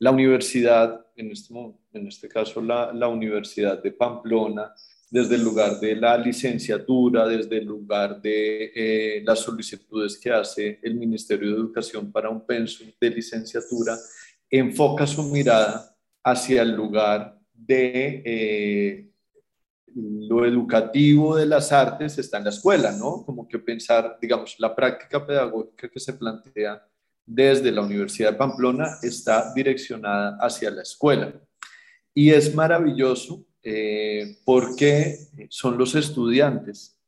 la 0.00 0.10
universidad, 0.10 1.06
en 1.16 1.30
este, 1.30 1.54
en 1.92 2.06
este 2.06 2.28
caso 2.28 2.60
la 2.60 3.08
Universidad 3.08 3.82
de 3.82 3.92
Pamplona, 3.92 4.74
desde 5.10 5.36
el 5.36 5.42
lugar 5.42 5.80
de 5.80 5.96
la 5.96 6.18
licenciatura, 6.18 7.26
desde 7.26 7.58
el 7.58 7.64
lugar 7.64 8.20
de 8.20 8.72
eh, 8.74 9.22
las 9.24 9.40
solicitudes 9.40 10.18
que 10.18 10.30
hace 10.30 10.78
el 10.82 10.94
Ministerio 10.94 11.50
de 11.50 11.56
Educación 11.56 12.12
para 12.12 12.28
un 12.28 12.44
pensum 12.44 12.88
de 13.00 13.10
licenciatura, 13.10 13.96
enfoca 14.50 15.06
su 15.06 15.22
mirada 15.24 15.96
hacia 16.22 16.62
el 16.62 16.72
lugar 16.72 17.38
de 17.52 18.22
eh, 18.24 19.08
lo 19.94 20.44
educativo 20.44 21.36
de 21.36 21.46
las 21.46 21.72
artes 21.72 22.18
está 22.18 22.38
en 22.38 22.44
la 22.44 22.50
escuela, 22.50 22.92
¿no? 22.92 23.24
Como 23.24 23.48
que 23.48 23.58
pensar, 23.58 24.18
digamos, 24.20 24.56
la 24.58 24.74
práctica 24.74 25.26
pedagógica 25.26 25.88
que 25.88 26.00
se 26.00 26.12
plantea 26.12 26.86
desde 27.24 27.72
la 27.72 27.82
Universidad 27.82 28.32
de 28.32 28.38
Pamplona 28.38 28.98
está 29.02 29.52
direccionada 29.54 30.38
hacia 30.40 30.70
la 30.70 30.82
escuela. 30.82 31.32
Y 32.14 32.30
es 32.30 32.54
maravilloso 32.54 33.44
eh, 33.70 34.38
porque 34.46 35.18
son 35.50 35.76
los 35.76 35.94
estudiantes 35.94 36.98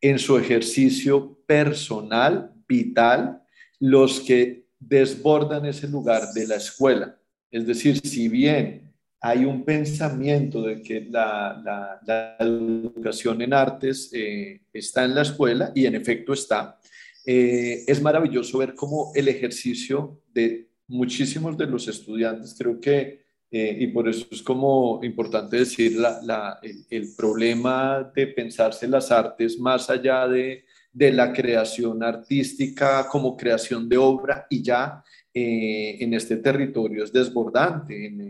en 0.00 0.18
su 0.18 0.36
ejercicio 0.36 1.38
personal, 1.46 2.52
vital, 2.66 3.44
los 3.78 4.18
que 4.18 4.66
desbordan 4.80 5.66
ese 5.66 5.86
lugar 5.86 6.32
de 6.32 6.48
la 6.48 6.56
escuela. 6.56 7.16
Es 7.48 7.64
decir, 7.64 8.00
si 8.00 8.28
bien 8.28 8.92
hay 9.20 9.44
un 9.44 9.64
pensamiento 9.64 10.62
de 10.62 10.82
que 10.82 11.02
la, 11.08 12.00
educación 12.40 13.42
en 13.42 13.54
artes 13.54 14.10
eh, 14.12 14.62
está 14.72 15.04
en 15.04 15.14
la 15.14 15.22
escuela, 15.22 15.70
y 15.76 15.86
en 15.86 15.94
efecto 15.94 16.32
está, 16.32 16.80
eh, 17.24 17.84
es 17.86 18.02
maravilloso 18.02 18.58
ver 18.58 18.74
cómo 18.74 19.12
el 19.14 19.28
ejercicio 19.28 20.20
de 20.34 20.70
muchísimos 20.88 21.56
de 21.56 21.66
los 21.66 21.86
estudiantes, 21.86 22.56
creo 22.58 22.80
que 22.80 23.29
eh, 23.52 23.76
y 23.80 23.88
por 23.88 24.08
eso 24.08 24.26
es 24.30 24.42
como 24.42 25.00
importante 25.02 25.56
decir 25.58 25.96
la, 25.96 26.60
el, 26.62 27.14
problema 27.16 28.08
de 28.14 28.28
pensarse 28.28 28.86
las 28.86 29.10
artes 29.10 29.58
más 29.58 29.90
allá 29.90 30.28
de, 30.28 30.64
de, 30.92 31.12
la 31.12 31.32
creación 31.32 32.02
artística 32.04 33.08
como 33.08 33.36
creación 33.36 33.88
de 33.88 33.96
obra 33.96 34.46
y 34.48 34.62
ya 34.62 35.02
eh, 35.34 35.96
en 35.98 36.14
este 36.14 36.36
territorio 36.36 37.02
es 37.02 37.12
desbordante. 37.12 38.06
En, 38.06 38.20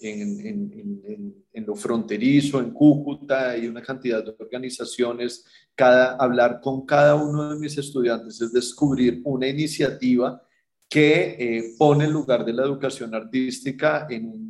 en, 0.00 0.46
en, 0.46 1.44
en, 1.52 1.66
lo 1.66 1.74
fronterizo, 1.74 2.60
en 2.60 2.72
Cúcuta, 2.72 3.50
hay 3.50 3.66
una 3.66 3.82
cantidad 3.82 4.22
de 4.22 4.36
organizaciones. 4.38 5.46
Cada, 5.74 6.14
hablar 6.16 6.60
con 6.60 6.84
cada 6.84 7.14
uno 7.16 7.50
de 7.50 7.58
mis 7.58 7.76
estudiantes 7.78 8.40
es 8.40 8.52
descubrir 8.52 9.20
una 9.24 9.48
iniciativa 9.48 10.40
que 10.88 11.36
eh, 11.38 11.74
pone 11.78 12.04
el 12.04 12.12
lugar 12.12 12.44
de 12.44 12.52
la 12.52 12.62
educación 12.62 13.14
artística 13.14 14.06
en, 14.08 14.43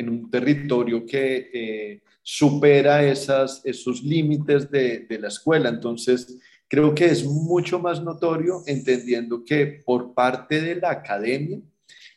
en, 0.00 0.08
un 0.08 0.30
territorio 0.30 1.04
que 1.06 1.50
eh, 1.52 2.02
supera 2.22 3.04
esas, 3.04 3.60
esos 3.64 4.02
límites 4.02 4.70
de, 4.70 5.00
de 5.00 5.18
la 5.18 5.28
escuela. 5.28 5.68
Entonces, 5.68 6.38
creo 6.68 6.94
que 6.94 7.06
es 7.06 7.24
mucho 7.24 7.78
más 7.78 8.02
notorio 8.02 8.62
entendiendo 8.66 9.44
que 9.44 9.82
por 9.84 10.14
parte 10.14 10.60
de 10.60 10.76
la 10.76 10.90
academia 10.90 11.60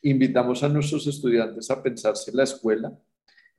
invitamos 0.03 0.63
a 0.63 0.69
nuestros 0.69 1.07
estudiantes 1.07 1.69
a 1.71 1.81
pensarse 1.81 2.31
la 2.33 2.43
escuela 2.43 2.93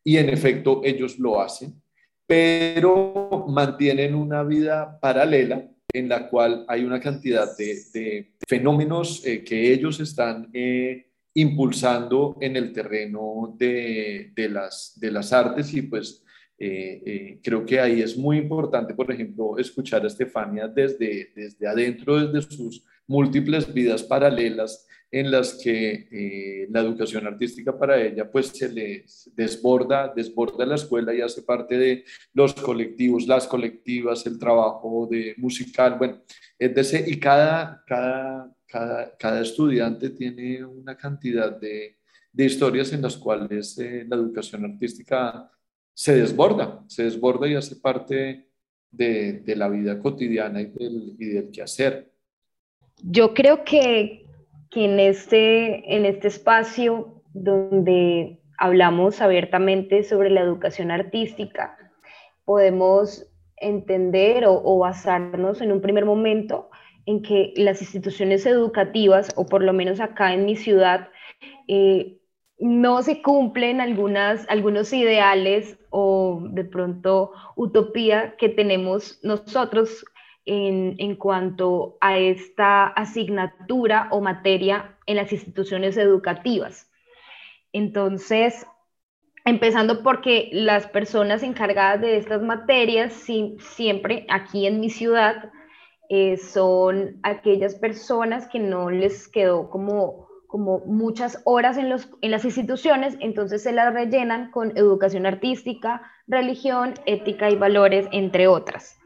y 0.05 0.19
en 0.19 0.29
efecto 0.29 0.83
ellos 0.85 1.19
lo 1.19 1.41
hacen, 1.41 1.81
pero 2.27 3.47
mantienen 3.49 4.15
una 4.15 4.43
vida 4.43 4.99
paralela 5.01 5.67
en 5.93 6.09
la 6.09 6.29
cual 6.29 6.65
hay 6.69 6.85
una 6.85 7.01
cantidad 7.01 7.57
de, 7.57 8.35
fenómenos 8.47 9.25
eh, 9.25 9.43
que 9.43 9.73
ellos 9.73 10.01
están 10.01 10.51
eh, 10.53 11.07
impulsando 11.35 12.37
en 12.41 12.57
el 12.57 12.73
terreno 12.73 13.55
de, 13.59 14.33
las, 14.51 14.99
de 14.99 15.11
las 15.11 15.33
artes 15.33 15.75
y 15.75 15.83
pues 15.83 16.25
eh, 16.59 17.41
creo 17.43 17.67
que 17.67 17.81
ahí 17.81 18.01
es 18.01 18.17
muy 18.17 18.39
importante, 18.39 18.95
por 18.95 19.11
ejemplo, 19.11 19.59
escuchar 19.59 20.05
a 20.05 20.07
Estefania 20.07 20.69
desde, 20.69 21.33
desde 21.35 21.67
adentro, 21.67 22.27
desde 22.27 22.57
sus 22.57 22.85
múltiples 23.07 23.73
vidas 23.73 24.03
paralelas 24.03 24.87
en 25.15 25.31
las 25.31 25.55
que 25.63 26.09
eh, 26.11 26.67
la 26.71 26.81
educación 26.81 27.25
artística 27.25 27.79
para 27.79 28.03
ella 28.03 28.29
pues 28.29 28.49
se 28.49 28.69
le 28.69 29.05
desborda, 29.37 30.13
desborda 30.15 30.67
la 30.67 30.75
escuela 30.75 31.15
y 31.15 31.21
hace 31.21 31.43
parte 31.43 31.79
de 31.79 32.05
los 32.33 32.53
colectivos, 32.55 33.29
las 33.29 33.47
colectivas, 33.47 34.27
el 34.27 34.41
trabajo 34.41 35.07
de 35.09 35.35
musical, 35.37 35.99
bueno, 35.99 36.21
etc. 36.59 37.07
Y 37.07 37.21
cada, 37.21 37.85
cada, 37.87 38.53
cada, 39.19 39.41
estudiante 39.41 40.11
tiene 40.11 40.65
una 40.65 40.97
cantidad 40.97 41.59
de, 41.59 41.97
historias 42.37 42.93
en 42.93 43.03
las 43.03 43.17
cuales 43.17 43.79
eh, 43.79 44.05
la 44.09 44.17
educación 44.17 44.65
artística 44.65 45.51
se 45.93 46.17
desborda, 46.17 46.83
se 46.89 47.05
desborda 47.05 47.47
y 47.47 47.55
hace 47.55 47.77
parte 47.77 48.49
de, 48.91 49.55
la 49.57 49.69
vida 49.69 50.01
cotidiana 50.01 50.61
y 50.61 50.67
del, 50.67 51.51
quehacer. 51.53 52.11
Yo 53.03 53.35
creo 53.35 53.65
que, 53.65 54.27
que 54.71 54.85
en, 54.85 54.99
este, 54.99 55.95
en 55.95 56.05
este 56.05 56.29
espacio 56.29 57.23
donde 57.33 58.41
hablamos 58.59 59.21
abiertamente 59.21 60.03
sobre 60.03 60.31
la 60.31 60.41
educación 60.41 60.91
artística, 60.91 61.77
podemos 62.45 63.27
entender 63.57 64.45
o, 64.47 64.79
basarnos 64.79 65.61
en 65.61 65.73
un 65.73 65.81
primer 65.81 66.05
momento 66.05 66.71
en 67.07 67.23
que 67.23 67.53
las 67.57 67.83
instituciones 67.83 68.47
educativas, 68.47 69.33
o 69.37 69.47
por 69.47 69.63
lo 69.63 69.73
menos 69.73 70.01
acá 70.01 70.33
en 70.33 70.45
mi 70.45 70.57
ciudad, 70.57 71.09
eh, 71.69 72.19
no 72.59 73.03
se 73.03 73.21
cumplen 73.21 73.81
algunas, 73.81 74.49
algunos 74.49 74.93
ideales 74.93 75.79
o 75.91 76.41
de 76.51 76.65
pronto 76.65 77.33
utopía 77.57 78.37
que 78.37 78.49
tenemos 78.49 79.19
nosotros 79.23 80.05
en, 80.47 80.95
en, 80.99 81.17
cuanto 81.17 81.97
a 82.01 82.19
esta 82.19 82.87
asignatura 82.87 84.09
o 84.11 84.21
materia 84.21 84.97
en 85.07 85.17
las 85.17 85.33
instituciones 85.33 85.97
educativas. 85.97 86.91
Entonces, 87.73 88.67
empezando 89.45 90.03
porque 90.03 90.51
las 90.53 90.87
personas 90.87 91.43
encargadas 91.43 92.01
de 92.01 92.17
estas 92.17 92.43
materias, 92.43 93.13
si, 93.13 93.57
siempre 93.59 94.27
aquí 94.29 94.67
en 94.67 94.81
mi 94.81 94.91
ciudad, 94.91 95.51
eh, 96.09 96.37
son 96.37 97.19
aquellas 97.23 97.75
personas 97.77 98.47
que 98.49 98.59
no 98.59 98.91
les 98.91 99.29
quedó 99.29 99.71
como, 99.71 100.29
como 100.47 100.81
muchas 100.81 101.41
horas 101.45 101.77
en, 101.79 101.89
los, 101.89 102.09
en 102.21 102.31
las 102.31 102.45
instituciones, 102.45 103.17
entonces 103.21 103.63
se 103.63 103.73
las 103.73 103.93
rellenan 103.93 104.51
con 104.51 104.77
educación 104.77 105.27
artística, 105.27 106.03
religión, 106.27 106.95
ética 107.07 107.51
y 107.51 107.57
valores, 107.57 108.07
entre 108.13 108.49
otras. 108.49 108.99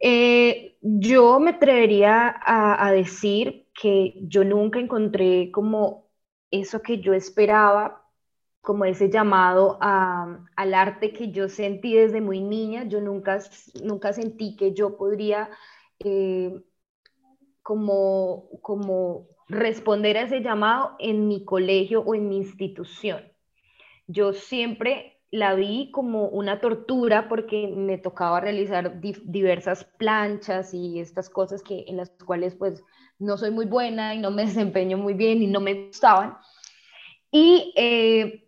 Eh, 0.00 0.76
yo 0.80 1.40
me 1.40 1.52
atrevería 1.52 2.28
a, 2.28 2.86
a 2.86 2.92
decir 2.92 3.66
que 3.80 4.14
yo 4.22 4.44
nunca 4.44 4.78
encontré 4.78 5.50
como 5.50 6.04
eso 6.50 6.82
que 6.82 7.00
yo 7.00 7.14
esperaba 7.14 8.03
como 8.64 8.86
ese 8.86 9.10
llamado 9.10 9.78
a, 9.82 10.40
al 10.56 10.74
arte 10.74 11.12
que 11.12 11.30
yo 11.30 11.48
sentí 11.48 11.94
desde 11.94 12.22
muy 12.22 12.40
niña. 12.40 12.84
Yo 12.84 13.00
nunca, 13.00 13.38
nunca 13.82 14.12
sentí 14.12 14.56
que 14.56 14.72
yo 14.72 14.96
podría 14.96 15.50
eh, 15.98 16.50
como, 17.62 18.48
como 18.62 19.28
responder 19.48 20.16
a 20.16 20.22
ese 20.22 20.40
llamado 20.40 20.96
en 20.98 21.28
mi 21.28 21.44
colegio 21.44 22.00
o 22.00 22.14
en 22.14 22.28
mi 22.28 22.38
institución. 22.38 23.22
Yo 24.06 24.32
siempre 24.32 25.20
la 25.30 25.54
vi 25.54 25.90
como 25.90 26.28
una 26.28 26.60
tortura 26.60 27.28
porque 27.28 27.68
me 27.68 27.98
tocaba 27.98 28.40
realizar 28.40 28.98
diversas 29.00 29.84
planchas 29.84 30.72
y 30.72 31.00
estas 31.00 31.28
cosas 31.28 31.62
que 31.62 31.84
en 31.86 31.98
las 31.98 32.10
cuales 32.24 32.54
pues 32.54 32.82
no 33.18 33.36
soy 33.36 33.50
muy 33.50 33.66
buena 33.66 34.14
y 34.14 34.20
no 34.20 34.30
me 34.30 34.46
desempeño 34.46 34.96
muy 34.96 35.12
bien 35.12 35.42
y 35.42 35.48
no 35.48 35.60
me 35.60 35.88
gustaban. 35.88 36.38
Y 37.30 37.74
eh, 37.76 38.43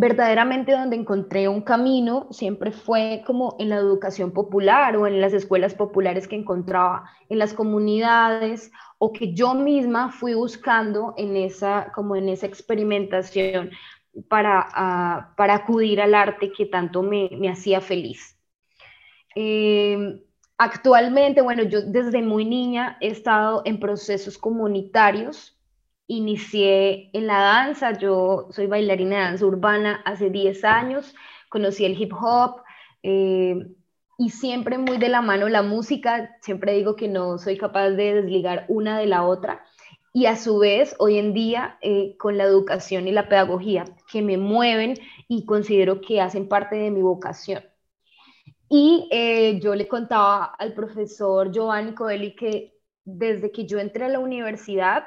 verdaderamente 0.00 0.72
donde 0.72 0.96
encontré 0.96 1.46
un 1.46 1.60
camino 1.60 2.26
siempre 2.30 2.72
fue 2.72 3.22
como 3.26 3.56
en 3.58 3.68
la 3.68 3.76
educación 3.76 4.32
popular 4.32 4.96
o 4.96 5.06
en 5.06 5.20
las 5.20 5.34
escuelas 5.34 5.74
populares 5.74 6.26
que 6.26 6.36
encontraba 6.36 7.04
en 7.28 7.38
las 7.38 7.52
comunidades 7.52 8.72
o 8.96 9.12
que 9.12 9.34
yo 9.34 9.52
misma 9.52 10.10
fui 10.10 10.32
buscando 10.32 11.12
en 11.18 11.36
esa 11.36 11.92
como 11.94 12.16
en 12.16 12.30
esa 12.30 12.46
experimentación 12.46 13.72
para, 14.26 14.68
uh, 14.72 15.36
para 15.36 15.54
acudir 15.54 16.00
al 16.00 16.14
arte 16.14 16.50
que 16.50 16.64
tanto 16.64 17.02
me, 17.02 17.28
me 17.38 17.50
hacía 17.50 17.82
feliz. 17.82 18.38
Eh, 19.36 20.24
actualmente, 20.56 21.42
bueno, 21.42 21.62
yo 21.64 21.82
desde 21.82 22.22
muy 22.22 22.46
niña 22.46 22.96
he 23.02 23.08
estado 23.08 23.60
en 23.66 23.78
procesos 23.78 24.38
comunitarios 24.38 25.59
inicié 26.10 27.08
en 27.12 27.28
la 27.28 27.38
danza, 27.38 27.92
yo 27.96 28.48
soy 28.50 28.66
bailarina 28.66 29.16
de 29.16 29.22
danza 29.22 29.46
urbana 29.46 30.02
hace 30.04 30.28
10 30.28 30.64
años, 30.64 31.14
conocí 31.48 31.84
el 31.84 32.00
hip 32.00 32.12
hop 32.12 32.62
eh, 33.04 33.54
y 34.18 34.30
siempre 34.30 34.76
muy 34.76 34.98
de 34.98 35.08
la 35.08 35.22
mano 35.22 35.48
la 35.48 35.62
música, 35.62 36.36
siempre 36.42 36.74
digo 36.74 36.96
que 36.96 37.06
no 37.06 37.38
soy 37.38 37.56
capaz 37.56 37.90
de 37.90 38.14
desligar 38.14 38.66
una 38.68 38.98
de 38.98 39.06
la 39.06 39.24
otra. 39.24 39.64
Y 40.12 40.26
a 40.26 40.34
su 40.34 40.58
vez 40.58 40.96
hoy 40.98 41.18
en 41.18 41.32
día 41.32 41.78
eh, 41.80 42.16
con 42.18 42.36
la 42.36 42.44
educación 42.44 43.06
y 43.06 43.12
la 43.12 43.28
pedagogía 43.28 43.84
que 44.10 44.20
me 44.20 44.36
mueven 44.36 44.94
y 45.28 45.46
considero 45.46 46.00
que 46.00 46.20
hacen 46.20 46.48
parte 46.48 46.74
de 46.74 46.90
mi 46.90 47.02
vocación. 47.02 47.62
Y 48.68 49.08
eh, 49.12 49.60
yo 49.62 49.76
le 49.76 49.86
contaba 49.86 50.44
al 50.58 50.74
profesor 50.74 51.52
Giovanni 51.52 51.94
Coeli 51.94 52.34
que 52.34 52.74
desde 53.04 53.52
que 53.52 53.64
yo 53.64 53.78
entré 53.78 54.06
a 54.06 54.08
la 54.08 54.18
universidad, 54.18 55.04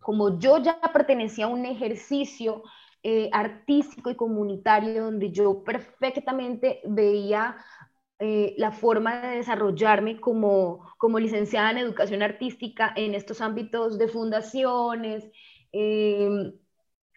como 0.00 0.38
yo 0.38 0.58
ya 0.62 0.80
pertenecía 0.92 1.46
a 1.46 1.48
un 1.48 1.66
ejercicio 1.66 2.62
eh, 3.02 3.30
artístico 3.32 4.10
y 4.10 4.16
comunitario 4.16 5.04
donde 5.04 5.30
yo 5.30 5.62
perfectamente 5.62 6.80
veía 6.84 7.56
eh, 8.18 8.54
la 8.58 8.72
forma 8.72 9.20
de 9.20 9.36
desarrollarme 9.36 10.20
como, 10.20 10.92
como 10.98 11.20
licenciada 11.20 11.70
en 11.70 11.78
educación 11.78 12.22
artística 12.22 12.92
en 12.96 13.14
estos 13.14 13.40
ámbitos 13.40 13.98
de 13.98 14.08
fundaciones, 14.08 15.30
eh, 15.72 16.52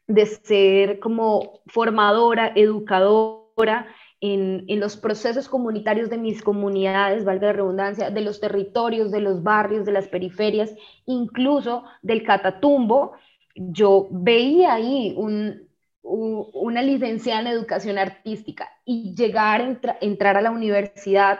de 0.08 0.26
ser 0.26 1.00
como 1.00 1.62
formadora, 1.68 2.52
educadora 2.56 3.88
en, 4.22 4.66
en, 4.68 4.80
los 4.80 4.98
procesos 4.98 5.50
comunitarios 5.50 6.10
de 6.12 6.18
mis 6.20 6.44
comunidades, 6.44 7.26
valga 7.26 7.48
la 7.48 7.54
redundancia, 7.54 8.12
de 8.12 8.22
los 8.22 8.40
territorios, 8.40 9.12
de 9.12 9.20
los 9.20 9.42
barrios, 9.42 9.86
de 9.86 9.92
las 9.92 10.08
periferias, 10.08 10.74
incluso 11.08 11.84
del 12.04 12.24
Catatumbo, 12.24 13.14
yo 13.56 14.08
veía 14.12 14.76
ahí 14.76 15.16
un, 15.18 15.68
un, 16.04 16.48
una 16.54 16.84
licenciada 16.84 17.42
en 17.42 17.48
educación 17.48 17.98
artística 17.98 18.70
y 18.86 19.16
llegar, 19.16 19.62
entra, 19.62 19.98
entrar 20.02 20.38
a 20.38 20.42
la 20.42 20.52
universidad 20.52 21.40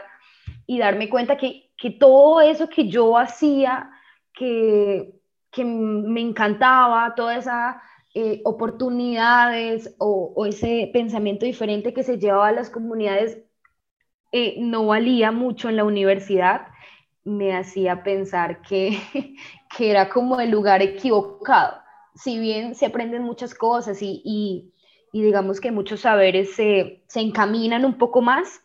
y 0.66 0.80
darme 0.80 1.08
cuenta 1.08 1.38
que, 1.38 1.72
que 1.78 1.92
todo 1.92 2.42
eso 2.42 2.68
que 2.68 2.88
yo 2.88 3.18
hacía, 3.18 3.92
que, 4.34 5.22
que 5.52 5.64
me 5.64 6.22
encantaba, 6.22 7.14
toda 7.16 7.38
esa 7.38 7.82
eh, 8.14 8.42
oportunidades 8.44 9.96
o, 9.98 10.46
ese 10.46 10.90
pensamiento 10.94 11.46
diferente 11.46 11.94
que 11.94 12.04
se 12.04 12.18
llevaba 12.18 12.50
a 12.50 12.52
las 12.52 12.70
comunidades 12.70 13.40
eh, 14.34 14.56
no 14.60 14.88
valía 14.88 15.32
mucho 15.32 15.70
en 15.70 15.78
la 15.78 15.86
universidad, 15.86 16.68
me 17.24 17.56
hacía 17.56 18.04
pensar 18.04 18.62
que, 18.62 18.98
que, 19.78 19.92
era 19.92 20.10
como 20.10 20.42
el 20.42 20.52
lugar 20.52 20.82
equivocado. 20.82 21.82
Si 22.16 22.38
bien 22.38 22.76
se 22.76 22.88
aprenden 22.88 23.24
muchas 23.24 23.56
cosas 23.56 24.02
y, 24.02 24.22
y, 24.26 24.74
y 25.14 25.22
digamos 25.22 25.62
que 25.62 25.72
muchos 25.72 26.02
saberes 26.02 26.56
se, 26.56 27.04
se 27.08 27.22
encaminan 27.22 27.86
un 27.86 27.98
poco 27.98 28.22
más, 28.22 28.62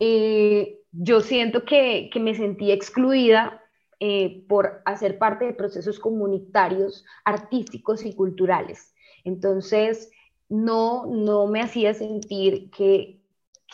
eh, 0.00 0.78
yo 0.92 1.20
siento 1.20 1.64
que, 1.64 2.08
que 2.12 2.20
me 2.20 2.34
sentí 2.34 2.72
excluida 2.72 3.63
eh, 4.00 4.44
por 4.48 4.82
hacer 4.84 5.18
parte 5.18 5.44
de 5.44 5.54
procesos 5.54 5.98
comunitarios, 5.98 7.04
artísticos 7.24 8.04
y 8.04 8.14
culturales. 8.14 8.94
Entonces, 9.24 10.10
no, 10.48 11.06
no 11.06 11.46
me 11.46 11.60
hacía 11.60 11.94
sentir 11.94 12.70
que, 12.70 13.20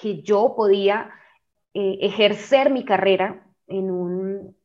que 0.00 0.22
yo 0.22 0.54
podía 0.56 1.10
eh, 1.74 1.98
ejercer 2.00 2.70
mi 2.70 2.84
carrera 2.84 3.46
en 3.66 3.90
un, 3.90 4.56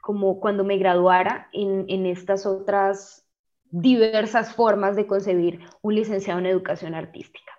como 0.00 0.40
cuando 0.40 0.64
me 0.64 0.78
graduara 0.78 1.48
en, 1.52 1.84
en 1.88 2.06
estas 2.06 2.46
otras 2.46 3.26
diversas 3.70 4.54
formas 4.54 4.96
de 4.96 5.06
concebir 5.06 5.60
un 5.80 5.94
licenciado 5.94 6.38
en 6.40 6.46
educación 6.46 6.94
artística. 6.94 7.52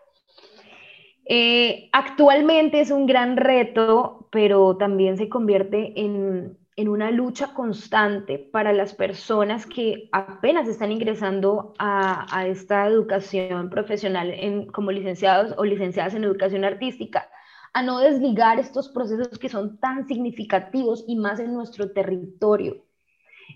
Eh, 1.25 1.89
actualmente 1.93 2.81
es 2.81 2.91
un 2.91 3.05
gran 3.05 3.37
reto, 3.37 4.27
pero 4.31 4.77
también 4.77 5.17
se 5.17 5.29
convierte 5.29 5.99
en, 5.99 6.57
en 6.75 6.89
una 6.89 7.11
lucha 7.11 7.53
constante 7.53 8.39
para 8.39 8.73
las 8.73 8.93
personas 8.93 9.65
que 9.65 10.09
apenas 10.11 10.67
están 10.67 10.91
ingresando 10.91 11.73
a, 11.77 12.47
esta 12.47 12.87
educación 12.87 13.69
profesional 13.69 14.67
como 14.73 14.91
licenciados 14.91 15.53
o 15.57 15.65
licenciadas 15.65 16.15
en 16.15 16.23
educación 16.23 16.65
artística, 16.65 17.29
a 17.73 17.83
no 17.83 17.99
desligar 17.99 18.59
estos 18.59 18.89
procesos 18.89 19.37
que 19.37 19.49
son 19.49 19.77
tan 19.79 20.07
significativos 20.07 21.05
y 21.07 21.15
más 21.15 21.39
en 21.39 21.53
nuestro 21.53 21.91
territorio. 21.91 22.85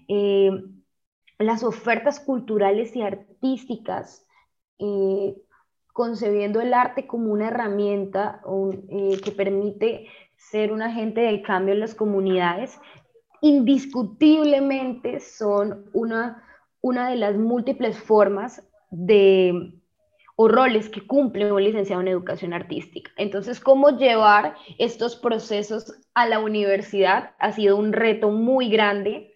Eh, 0.08 0.52
las 1.40 1.64
ofertas 1.64 2.20
culturales 2.20 2.96
y 2.96 3.02
artísticas, 3.02 4.26
eh, 4.80 5.36
concebiendo 5.94 6.62
el 6.62 6.74
arte 6.74 7.08
como 7.08 7.32
una 7.32 7.48
herramienta 7.48 8.42
eh, 8.90 9.20
que 9.24 9.32
permite 9.32 10.08
ser 10.36 10.72
un 10.72 10.82
agente 10.82 11.22
de 11.22 11.42
cambio 11.42 11.74
en 11.74 11.80
las 11.80 11.96
comunidades, 11.96 12.80
indiscutiblemente 13.42 15.20
son 15.20 15.90
una, 15.94 16.44
una 16.82 17.10
de 17.10 17.16
las 17.16 17.36
múltiples 17.36 17.98
formas 17.98 18.64
de 18.92 19.74
o 20.40 20.48
roles 20.48 20.88
que 20.88 21.06
cumple 21.06 21.52
un 21.52 21.64
licenciado 21.64 22.02
en 22.02 22.10
educación 22.10 22.54
artística. 22.54 23.12
Entonces, 23.18 23.60
cómo 23.60 23.98
llevar 23.98 24.56
estos 24.78 25.16
procesos 25.16 25.92
a 26.14 26.28
la 26.28 26.40
universidad 26.40 27.32
ha 27.40 27.52
sido 27.52 27.76
un 27.76 27.92
reto 27.92 28.30
muy 28.30 28.70
grande, 28.70 29.34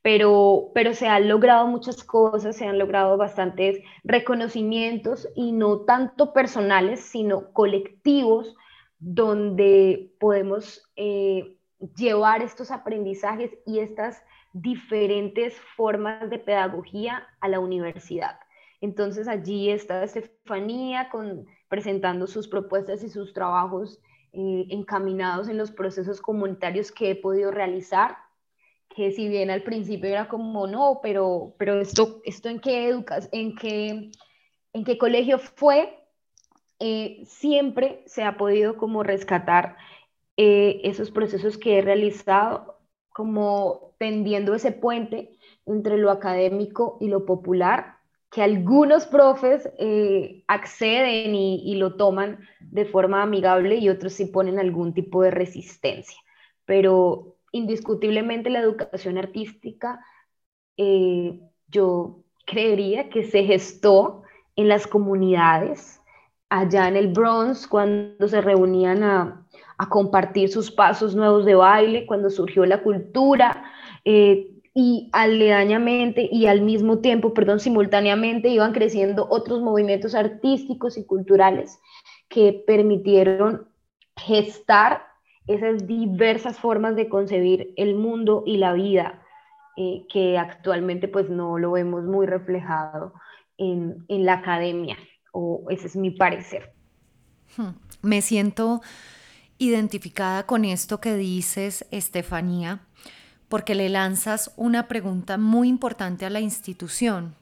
pero, 0.00 0.70
pero 0.72 0.94
se 0.94 1.08
han 1.08 1.28
logrado 1.28 1.66
muchas 1.66 2.04
cosas, 2.04 2.56
se 2.56 2.66
han 2.66 2.78
logrado 2.78 3.16
bastantes 3.16 3.80
reconocimientos 4.04 5.28
y 5.34 5.50
no 5.50 5.80
tanto 5.80 6.32
personales, 6.32 7.00
sino 7.00 7.52
colectivos, 7.52 8.54
donde 9.00 10.12
podemos 10.20 10.88
eh, 10.94 11.56
llevar 11.96 12.42
estos 12.42 12.70
aprendizajes 12.70 13.50
y 13.66 13.80
estas 13.80 14.22
diferentes 14.52 15.58
formas 15.76 16.30
de 16.30 16.38
pedagogía 16.38 17.26
a 17.40 17.48
la 17.48 17.60
universidad. 17.60 18.38
Entonces 18.80 19.28
allí 19.28 19.70
está 19.70 20.04
Estefanía 20.04 21.08
con, 21.10 21.46
presentando 21.68 22.26
sus 22.26 22.48
propuestas 22.48 23.02
y 23.02 23.08
sus 23.08 23.32
trabajos 23.32 23.98
eh, 24.32 24.66
encaminados 24.70 25.48
en 25.48 25.58
los 25.58 25.70
procesos 25.70 26.20
comunitarios 26.20 26.92
que 26.92 27.10
he 27.10 27.16
podido 27.16 27.50
realizar, 27.50 28.16
que 28.94 29.10
si 29.10 29.28
bien 29.28 29.50
al 29.50 29.62
principio 29.62 30.10
era 30.10 30.28
como, 30.28 30.66
no, 30.66 31.00
pero, 31.02 31.54
pero 31.58 31.80
esto, 31.80 32.20
esto 32.24 32.48
en 32.48 32.60
qué 32.60 32.88
educas, 32.88 33.28
en 33.32 33.56
qué, 33.56 34.10
en 34.72 34.84
qué 34.84 34.98
colegio 34.98 35.38
fue, 35.38 35.98
eh, 36.78 37.22
siempre 37.24 38.02
se 38.06 38.22
ha 38.22 38.36
podido 38.36 38.76
como 38.76 39.02
rescatar 39.02 39.76
eh, 40.36 40.80
esos 40.84 41.10
procesos 41.10 41.58
que 41.58 41.78
he 41.78 41.82
realizado, 41.82 42.80
como 43.10 43.94
tendiendo 43.98 44.54
ese 44.54 44.72
puente 44.72 45.38
entre 45.66 45.96
lo 45.96 46.10
académico 46.10 46.98
y 47.00 47.08
lo 47.08 47.24
popular, 47.24 47.98
que 48.34 48.42
algunos 48.42 49.06
profes 49.06 49.70
eh, 49.78 50.42
acceden 50.48 51.36
y, 51.36 51.76
lo 51.76 51.94
toman 51.94 52.40
de 52.58 52.84
forma 52.84 53.22
amigable 53.22 53.76
y 53.76 53.88
otros 53.88 54.14
sí 54.14 54.26
ponen 54.26 54.58
algún 54.58 54.92
tipo 54.92 55.22
de 55.22 55.30
resistencia. 55.30 56.18
Pero 56.64 57.36
indiscutiblemente 57.52 58.50
la 58.50 58.58
educación 58.58 59.18
artística, 59.18 60.04
eh, 60.76 61.38
yo 61.68 62.24
creería 62.44 63.08
que 63.08 63.22
se 63.22 63.44
gestó 63.44 64.24
en 64.56 64.66
las 64.66 64.88
comunidades, 64.88 66.00
allá 66.48 66.88
en 66.88 66.96
el 66.96 67.12
Bronx, 67.12 67.68
cuando 67.68 68.26
se 68.26 68.40
reunían 68.40 69.04
a, 69.04 69.43
compartir 69.76 70.48
sus 70.48 70.70
pasos 70.70 71.14
nuevos 71.14 71.44
de 71.44 71.54
baile, 71.54 72.06
cuando 72.06 72.30
surgió 72.30 72.64
la 72.66 72.82
cultura. 72.82 73.64
Eh, 74.04 74.50
y 74.74 75.08
aledañamente 75.12 76.28
y 76.30 76.46
al 76.46 76.60
mismo 76.60 76.98
tiempo, 76.98 77.32
perdón, 77.32 77.60
simultáneamente 77.60 78.48
iban 78.48 78.72
creciendo 78.72 79.28
otros 79.30 79.62
movimientos 79.62 80.16
artísticos 80.16 80.98
y 80.98 81.04
culturales 81.04 81.78
que 82.28 82.64
permitieron 82.66 83.68
gestar 84.16 85.06
esas 85.46 85.86
diversas 85.86 86.58
formas 86.58 86.96
de 86.96 87.08
concebir 87.08 87.72
el 87.76 87.94
mundo 87.94 88.42
y 88.46 88.56
la 88.56 88.72
vida 88.72 89.22
eh, 89.76 90.06
que 90.12 90.38
actualmente 90.38 91.06
pues 91.06 91.30
no 91.30 91.58
lo 91.58 91.72
vemos 91.72 92.04
muy 92.04 92.26
reflejado 92.26 93.12
en, 93.58 94.04
en 94.08 94.24
la 94.24 94.34
academia, 94.34 94.96
o 95.32 95.64
ese 95.70 95.86
es 95.86 95.94
mi 95.94 96.10
parecer. 96.10 96.72
Hmm. 97.56 97.74
Me 98.02 98.22
siento 98.22 98.80
identificada 99.68 100.46
con 100.46 100.64
esto 100.64 101.00
que 101.00 101.16
dices, 101.16 101.86
Estefanía, 101.90 102.80
porque 103.48 103.74
le 103.74 103.88
lanzas 103.88 104.52
una 104.56 104.88
pregunta 104.88 105.38
muy 105.38 105.68
importante 105.68 106.26
a 106.26 106.30
la 106.30 106.40
institución 106.40 107.34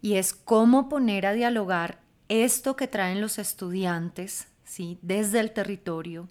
y 0.00 0.14
es 0.14 0.32
cómo 0.32 0.88
poner 0.88 1.26
a 1.26 1.32
dialogar 1.32 2.00
esto 2.28 2.76
que 2.76 2.86
traen 2.86 3.20
los 3.20 3.38
estudiantes 3.38 4.48
¿sí? 4.64 4.98
desde 5.02 5.40
el 5.40 5.52
territorio, 5.52 6.28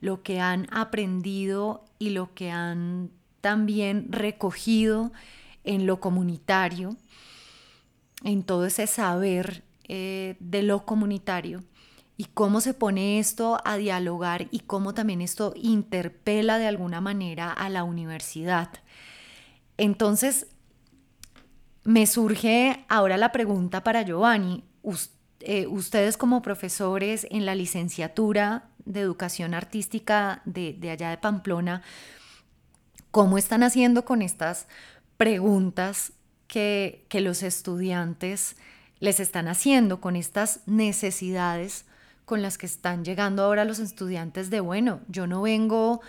lo 0.00 0.22
que 0.22 0.40
han 0.40 0.66
aprendido 0.70 1.84
y 1.98 2.10
lo 2.10 2.32
que 2.34 2.50
han 2.50 3.10
también 3.40 4.06
recogido 4.10 5.12
en 5.64 5.86
lo 5.86 6.00
comunitario, 6.00 6.96
en 8.24 8.42
todo 8.42 8.66
ese 8.66 8.86
saber 8.86 9.62
eh, 9.88 10.36
de 10.40 10.62
lo 10.62 10.84
comunitario 10.84 11.62
y 12.20 12.26
cómo 12.34 12.60
se 12.60 12.74
pone 12.74 13.18
esto 13.18 13.62
a 13.64 13.78
dialogar 13.78 14.48
y 14.50 14.60
cómo 14.60 14.92
también 14.92 15.22
esto 15.22 15.54
interpela 15.56 16.58
de 16.58 16.66
alguna 16.66 17.00
manera 17.00 17.50
a 17.50 17.70
la 17.70 17.82
universidad. 17.82 18.68
Entonces, 19.78 20.48
me 21.82 22.06
surge 22.06 22.84
ahora 22.90 23.16
la 23.16 23.32
pregunta 23.32 23.82
para 23.82 24.02
Giovanni. 24.02 24.64
Eh, 25.40 25.66
ustedes 25.66 26.18
como 26.18 26.42
profesores 26.42 27.26
en 27.30 27.46
la 27.46 27.54
licenciatura 27.54 28.68
de 28.84 29.00
educación 29.00 29.54
artística 29.54 30.42
de, 30.44 30.78
allá 30.90 31.08
de 31.08 31.16
Pamplona, 31.16 31.80
¿cómo 33.10 33.38
están 33.38 33.62
haciendo 33.62 34.04
con 34.04 34.20
estas 34.20 34.66
preguntas 35.16 36.12
que, 36.48 37.06
que 37.08 37.22
los 37.22 37.42
estudiantes 37.42 38.56
les 38.98 39.20
están 39.20 39.48
haciendo, 39.48 40.02
con 40.02 40.16
estas 40.16 40.60
necesidades 40.66 41.86
con 42.30 42.42
las 42.42 42.58
que 42.58 42.66
están 42.66 43.04
llegando 43.04 43.42
ahora 43.42 43.64
los 43.64 43.80
estudiantes 43.80 44.50
de, 44.50 44.60
bueno, 44.60 45.00
yo 45.08 45.26
no 45.26 45.42
vengo 45.42 46.00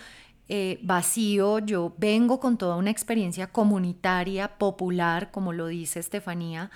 eh, 0.48 0.78
vacío, 0.80 1.58
yo 1.58 1.96
vengo 1.98 2.38
con 2.38 2.56
toda 2.58 2.76
una 2.76 2.92
experiencia 2.92 3.48
comunitaria, 3.48 4.56
popular, 4.56 5.32
como 5.32 5.52
lo 5.52 5.66
dice 5.66 5.98
Estefanía, 5.98 6.70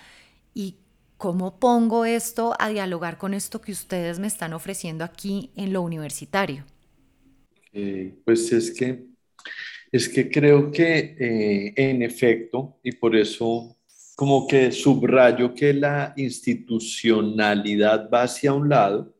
y 0.52 0.78
cómo 1.16 1.60
pongo 1.60 2.04
esto 2.04 2.56
a 2.58 2.70
dialogar 2.70 3.18
con 3.18 3.34
esto 3.34 3.60
que 3.60 3.70
ustedes 3.70 4.18
me 4.18 4.26
están 4.26 4.52
ofreciendo 4.52 5.04
aquí 5.04 5.52
en 5.54 5.72
lo 5.72 5.82
universitario. 5.82 6.64
Eh, 7.72 8.16
pues 8.24 8.52
es 8.52 8.72
que, 8.72 9.04
es 9.92 10.08
que 10.08 10.28
creo 10.28 10.72
que 10.72 11.14
eh, 11.20 11.72
en 11.76 12.02
efecto, 12.02 12.80
y 12.82 12.90
por 12.90 13.14
eso 13.14 13.76
como 14.16 14.48
que 14.48 14.72
subrayo 14.72 15.54
que 15.54 15.72
la 15.72 16.14
institucionalidad 16.16 18.10
va 18.10 18.22
hacia 18.24 18.52
un 18.52 18.68
lado, 18.68 19.15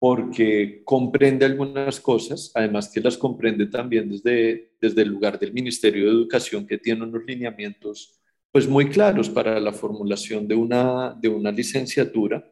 porque 0.00 0.80
comprende 0.82 1.44
algunas 1.44 2.00
cosas, 2.00 2.50
además 2.54 2.88
que 2.88 3.02
las 3.02 3.18
comprende 3.18 3.66
también 3.66 4.08
desde, 4.08 4.72
desde 4.80 5.02
el 5.02 5.08
lugar 5.08 5.38
del 5.38 5.52
Ministerio 5.52 6.06
de 6.06 6.10
Educación, 6.12 6.66
que 6.66 6.78
tiene 6.78 7.04
unos 7.04 7.22
lineamientos 7.26 8.18
pues 8.50 8.66
muy 8.66 8.88
claros 8.88 9.28
para 9.28 9.60
la 9.60 9.72
formulación 9.72 10.48
de 10.48 10.54
una, 10.54 11.14
de 11.20 11.28
una 11.28 11.52
licenciatura. 11.52 12.42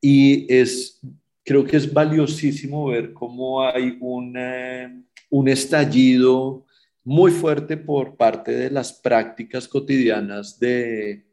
Y 0.00 0.50
es, 0.52 0.98
creo 1.44 1.64
que 1.64 1.76
es 1.76 1.92
valiosísimo 1.92 2.86
ver 2.86 3.12
cómo 3.12 3.62
hay 3.62 3.98
un, 4.00 4.34
eh, 4.38 5.02
un 5.28 5.48
estallido 5.48 6.64
muy 7.04 7.30
fuerte 7.30 7.76
por 7.76 8.16
parte 8.16 8.52
de 8.52 8.70
las 8.70 8.90
prácticas 8.94 9.68
cotidianas 9.68 10.58
de, 10.58 11.26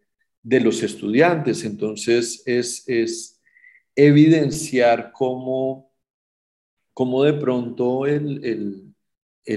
de 0.43 0.59
los 0.59 0.83
estudiantes. 0.83 1.63
Entonces, 1.63 2.43
es, 2.45 2.83
es 2.87 3.36
evidenciar 3.97 5.11
cómo, 5.11 5.91
cómo 6.93 7.23
de 7.23 7.33
pronto 7.33 8.05
el, 8.05 8.93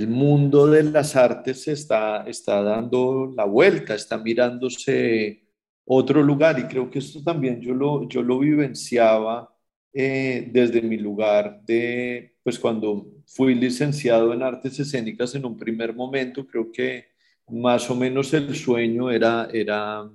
mundo 0.09 0.67
de 0.69 0.85
las 0.85 1.15
artes 1.17 1.69
está, 1.69 2.25
está 2.27 2.63
dando 2.63 3.33
la 3.37 3.45
vuelta, 3.45 3.95
está 3.95 4.19
mirándose 4.19 5.45
otro 5.85 6.23
lugar. 6.23 6.59
Y 6.59 6.65
creo 6.65 6.91
que 6.91 7.01
esto 7.01 7.23
también 7.23 7.61
yo 7.61 7.75
lo, 7.75 8.09
yo 8.09 8.23
lo 8.23 8.39
vivenciaba 8.39 9.55
eh, 9.93 10.49
desde 10.53 10.83
mi 10.83 10.97
lugar 10.97 11.61
de, 11.65 12.37
pues 12.43 12.59
cuando 12.59 13.09
fui 13.27 13.55
licenciado 13.55 14.33
en 14.33 14.43
artes 14.43 14.79
escénicas 14.81 15.35
en 15.35 15.45
un 15.45 15.57
primer 15.57 15.95
momento, 15.95 16.47
creo 16.47 16.71
que 16.73 17.09
más 17.49 17.91
o 17.91 17.97
menos 17.97 18.33
el 18.35 18.55
sueño 18.55 19.11
era, 19.11 19.49
era 19.53 20.11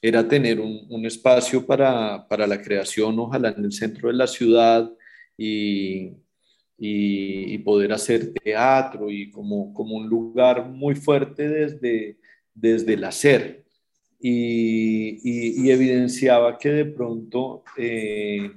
era 0.00 0.26
tener 0.26 0.60
un, 0.60 1.04
espacio 1.04 1.64
para, 1.66 2.26
la 2.28 2.62
creación, 2.62 3.18
ojalá 3.18 3.50
en 3.56 3.64
el 3.64 3.72
centro 3.72 4.08
de 4.08 4.14
la 4.14 4.26
ciudad 4.26 4.90
y, 5.36 6.12
y, 6.78 7.58
poder 7.58 7.92
hacer 7.92 8.32
teatro 8.32 9.10
y 9.10 9.30
como, 9.30 9.72
como 9.74 9.96
un 9.96 10.08
lugar 10.08 10.68
muy 10.68 10.94
fuerte 10.94 11.48
desde, 11.48 12.18
desde 12.54 12.94
el 12.94 13.04
hacer. 13.04 13.64
Y, 14.20 15.70
evidenciaba 15.70 16.58
que 16.58 16.70
de 16.70 16.84
pronto 16.86 17.62
eh, 17.76 18.50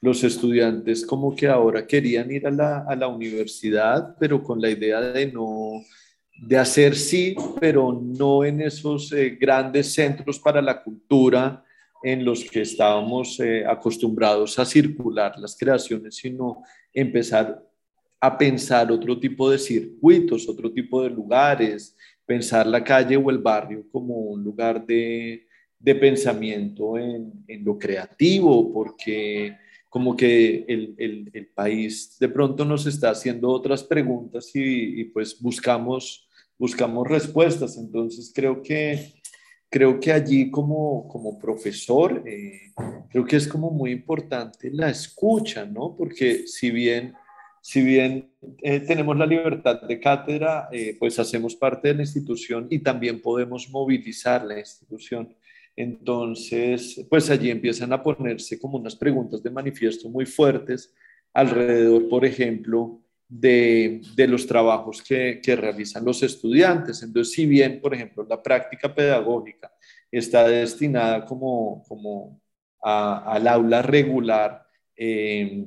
los 0.00 0.22
estudiantes 0.24 1.04
como 1.06 1.34
que 1.34 1.46
ahora 1.48 1.86
querían 1.86 2.30
ir 2.30 2.46
a 2.46 2.50
la, 2.50 2.84
a 2.88 2.94
la 2.94 3.08
universidad, 3.08 4.16
pero 4.20 4.42
con 4.42 4.60
la 4.60 4.70
idea 4.70 5.00
de 5.00 5.32
no 5.32 5.82
de 6.46 6.58
hacer 6.58 6.94
sí, 6.94 7.34
pero 7.60 7.92
no 7.92 8.44
en 8.44 8.60
esos 8.60 9.12
eh, 9.12 9.36
grandes 9.40 9.94
centros 9.94 10.38
para 10.38 10.60
la 10.60 10.82
cultura 10.82 11.64
en 12.02 12.24
los 12.24 12.44
que 12.44 12.60
estábamos 12.60 13.40
eh, 13.40 13.64
acostumbrados 13.66 14.58
a 14.58 14.66
circular 14.66 15.38
las 15.38 15.56
creaciones, 15.56 16.16
sino 16.16 16.62
empezar 16.92 17.66
a 18.20 18.36
pensar 18.36 18.92
otro 18.92 19.18
tipo 19.18 19.50
de 19.50 19.58
circuitos, 19.58 20.48
otro 20.48 20.70
tipo 20.70 21.02
de 21.02 21.10
lugares, 21.10 21.96
pensar 22.26 22.66
la 22.66 22.84
calle 22.84 23.16
o 23.16 23.30
el 23.30 23.38
barrio 23.38 23.86
como 23.90 24.14
un 24.14 24.44
lugar 24.44 24.84
de, 24.84 25.46
de 25.78 25.94
pensamiento 25.94 26.98
en, 26.98 27.44
lo 27.64 27.78
creativo, 27.78 28.72
porque 28.72 29.56
como 29.88 30.16
que 30.16 30.64
el, 30.66 30.94
el, 30.98 31.30
el, 31.32 31.46
país 31.48 32.16
de 32.18 32.28
pronto 32.28 32.64
nos 32.64 32.84
está 32.86 33.10
haciendo 33.10 33.48
otras 33.50 33.84
preguntas 33.84 34.50
y, 34.54 35.00
y, 35.00 35.04
pues 35.04 35.40
buscamos, 35.40 36.23
buscamos 36.58 37.08
respuestas. 37.08 37.76
Entonces 37.76 38.32
creo 38.34 38.62
que, 38.62 39.14
creo 39.70 40.00
que 40.00 40.12
allí 40.12 40.50
como, 40.50 41.08
como 41.08 41.38
profesor, 41.38 42.22
eh, 42.26 42.72
creo 43.10 43.24
que 43.24 43.36
es 43.36 43.48
como 43.48 43.70
muy 43.70 43.90
importante 43.90 44.70
la 44.72 44.90
escucha, 44.90 45.64
¿no? 45.64 45.94
Porque 45.96 46.46
si 46.46 46.70
bien 46.70 47.14
si 47.66 47.80
bien 47.80 48.30
eh, 48.60 48.80
tenemos 48.80 49.16
la 49.16 49.24
libertad 49.24 49.80
de 49.80 49.98
cátedra, 49.98 50.68
eh, 50.70 50.98
pues 50.98 51.18
hacemos 51.18 51.56
parte 51.56 51.88
de 51.88 51.94
la 51.94 52.02
institución 52.02 52.66
y 52.68 52.80
también 52.80 53.22
podemos 53.22 53.70
movilizar 53.70 54.44
la 54.44 54.58
institución. 54.58 55.34
Entonces, 55.74 57.06
pues 57.08 57.30
allí 57.30 57.50
empiezan 57.50 57.90
a 57.94 58.02
ponerse 58.02 58.58
como 58.60 58.76
unas 58.76 58.94
preguntas 58.94 59.42
de 59.42 59.48
manifiesto 59.48 60.10
muy 60.10 60.26
fuertes 60.26 60.92
alrededor, 61.32 62.06
por 62.10 62.26
ejemplo, 62.26 63.00
de, 63.28 64.00
de 64.14 64.28
los 64.28 64.46
trabajos 64.46 65.02
que, 65.02 65.40
que, 65.42 65.56
realizan 65.56 66.04
los 66.04 66.22
estudiantes. 66.22 67.02
Entonces, 67.02 67.34
si 67.34 67.46
bien, 67.46 67.80
por 67.80 67.94
ejemplo, 67.94 68.26
la 68.28 68.42
práctica 68.42 68.94
pedagógica 68.94 69.72
está 70.10 70.46
destinada 70.46 71.24
como, 71.24 71.82
como 71.88 72.40
a, 72.82 73.32
al 73.32 73.48
aula 73.48 73.82
regular, 73.82 74.66
eh, 74.96 75.66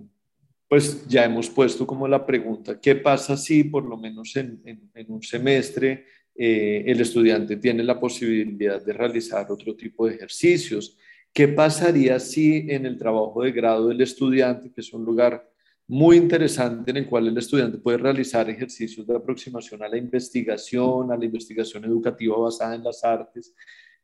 pues 0.67 1.07
ya 1.07 1.25
hemos 1.25 1.49
puesto 1.49 1.87
como 1.87 2.07
la 2.07 2.25
pregunta, 2.25 2.79
¿qué 2.79 2.95
pasa 2.95 3.37
si 3.37 3.63
por 3.63 3.85
lo 3.85 3.97
menos 3.97 4.35
en, 4.35 4.61
en, 4.65 5.11
un 5.11 5.23
semestre 5.23 6.05
eh, 6.35 6.83
el 6.85 6.99
estudiante 6.99 7.55
tiene 7.55 7.83
la 7.83 7.99
posibilidad 7.99 8.83
de 8.83 8.93
realizar 8.93 9.49
otro 9.49 9.75
tipo 9.75 10.07
de 10.07 10.15
ejercicios? 10.15 10.97
¿Qué 11.33 11.47
pasaría 11.47 12.19
si 12.19 12.65
en 12.69 12.85
el 12.85 12.97
trabajo 12.97 13.43
de 13.43 13.51
grado 13.51 13.87
del 13.87 14.01
estudiante, 14.01 14.71
que 14.71 14.81
es 14.81 14.91
un 14.91 15.05
lugar 15.05 15.49
muy 15.87 16.17
interesante 16.17 16.91
en 16.91 16.97
el 16.97 17.07
cual 17.07 17.27
el 17.27 17.37
estudiante 17.37 17.77
puede 17.77 17.97
realizar 17.97 18.49
ejercicios 18.49 19.07
de 19.07 19.15
aproximación 19.15 19.81
a 19.83 19.87
la 19.87 19.97
investigación, 19.97 21.11
a 21.11 21.17
la 21.17 21.25
investigación 21.25 21.85
educativa 21.85 22.37
basada 22.37 22.75
en 22.75 22.83
las 22.83 23.03
artes, 23.03 23.53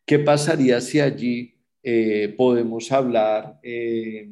¿qué 0.06 0.19
pasaría 0.19 0.80
si 0.80 1.00
allí 1.00 1.56
eh, 1.84 2.34
podemos 2.38 2.91
hablar? 2.91 3.60
Eh, 3.62 4.30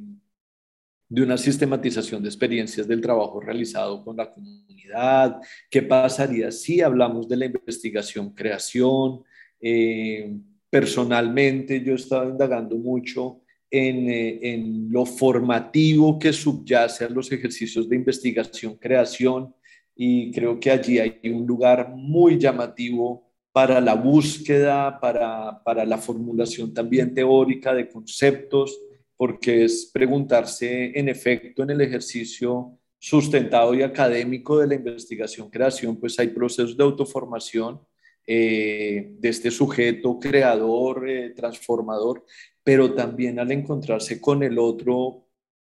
de 1.11 1.23
una 1.23 1.37
sistematización 1.37 2.23
de 2.23 2.29
experiencias 2.29 2.87
del 2.87 3.01
trabajo 3.01 3.41
realizado 3.41 4.01
con 4.01 4.15
la 4.15 4.31
comunidad, 4.31 5.41
qué 5.69 5.81
pasaría 5.81 6.51
si 6.51 6.79
hablamos 6.79 7.27
de 7.27 7.35
la 7.35 7.45
investigación, 7.47 8.33
creación. 8.33 9.21
Eh, 9.59 10.33
personalmente 10.69 11.83
yo 11.83 11.91
he 11.91 11.95
estado 11.95 12.29
indagando 12.29 12.77
mucho 12.77 13.41
en, 13.71 14.09
eh, 14.09 14.39
en, 14.41 14.91
lo 14.91 15.05
formativo 15.05 16.19
que 16.19 16.33
subyace 16.33 17.05
a 17.05 17.09
los 17.09 17.31
ejercicios 17.31 17.87
de 17.87 17.95
investigación, 17.95 18.75
creación, 18.75 19.55
y 19.95 20.31
creo 20.31 20.59
que 20.59 20.71
allí 20.71 20.99
hay 20.99 21.19
un 21.31 21.47
lugar 21.47 21.93
muy 21.95 22.37
llamativo 22.37 23.31
para 23.51 23.79
la 23.81 23.95
búsqueda, 23.95 24.99
para, 24.99 25.63
para 25.63 25.85
la 25.85 25.97
formulación 25.97 26.73
también 26.73 27.13
teórica 27.13 27.73
de 27.73 27.87
conceptos, 27.87 28.77
porque 29.15 29.65
es 29.65 29.89
preguntarse 29.93 30.97
en 30.97 31.07
efecto 31.09 31.63
en 31.63 31.69
el 31.69 31.81
ejercicio 31.81 32.77
sustentado 32.97 33.73
y 33.73 33.81
académico 33.81 34.59
de 34.59 34.67
la 34.67 34.75
investigación-creación, 34.75 35.97
pues 35.97 36.19
hay 36.19 36.27
procesos 36.27 36.77
de 36.77 36.83
autoformación 36.83 37.81
eh, 38.27 39.15
de 39.19 39.29
este 39.29 39.49
sujeto 39.49 40.19
creador, 40.19 41.09
eh, 41.09 41.31
transformador, 41.31 42.23
pero 42.63 42.93
también 42.93 43.39
al 43.39 43.51
encontrarse 43.51 44.19
con 44.21 44.43
el 44.43 44.59
otro, 44.59 45.25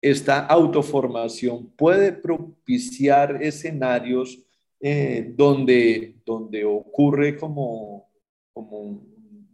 esta 0.01 0.45
autoformación 0.45 1.71
puede 1.75 2.11
propiciar 2.11 3.41
escenarios 3.41 4.39
eh, 4.79 5.33
donde, 5.35 6.15
donde 6.25 6.63
ocurre 6.63 7.35
como, 7.37 8.09
como 8.53 9.03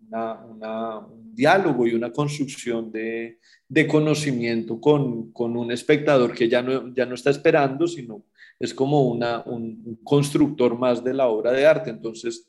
una, 0.09 1.07
diálogo 1.33 1.87
y 1.87 1.93
una 1.93 2.11
construcción 2.11 2.91
de, 2.91 3.39
de 3.69 3.87
conocimiento 3.87 4.81
con, 4.81 5.31
con, 5.31 5.55
un 5.55 5.71
espectador 5.71 6.33
que 6.33 6.49
ya 6.49 6.61
no, 6.61 6.93
ya 6.93 7.05
no 7.05 7.15
está 7.15 7.29
esperando, 7.29 7.87
sino 7.87 8.25
es 8.59 8.73
como 8.73 9.07
una, 9.07 9.41
un, 9.45 9.99
constructor 10.03 10.77
más 10.77 11.03
de 11.03 11.13
la 11.13 11.27
obra 11.27 11.51
de 11.51 11.65
arte. 11.65 11.89
Entonces, 11.89 12.47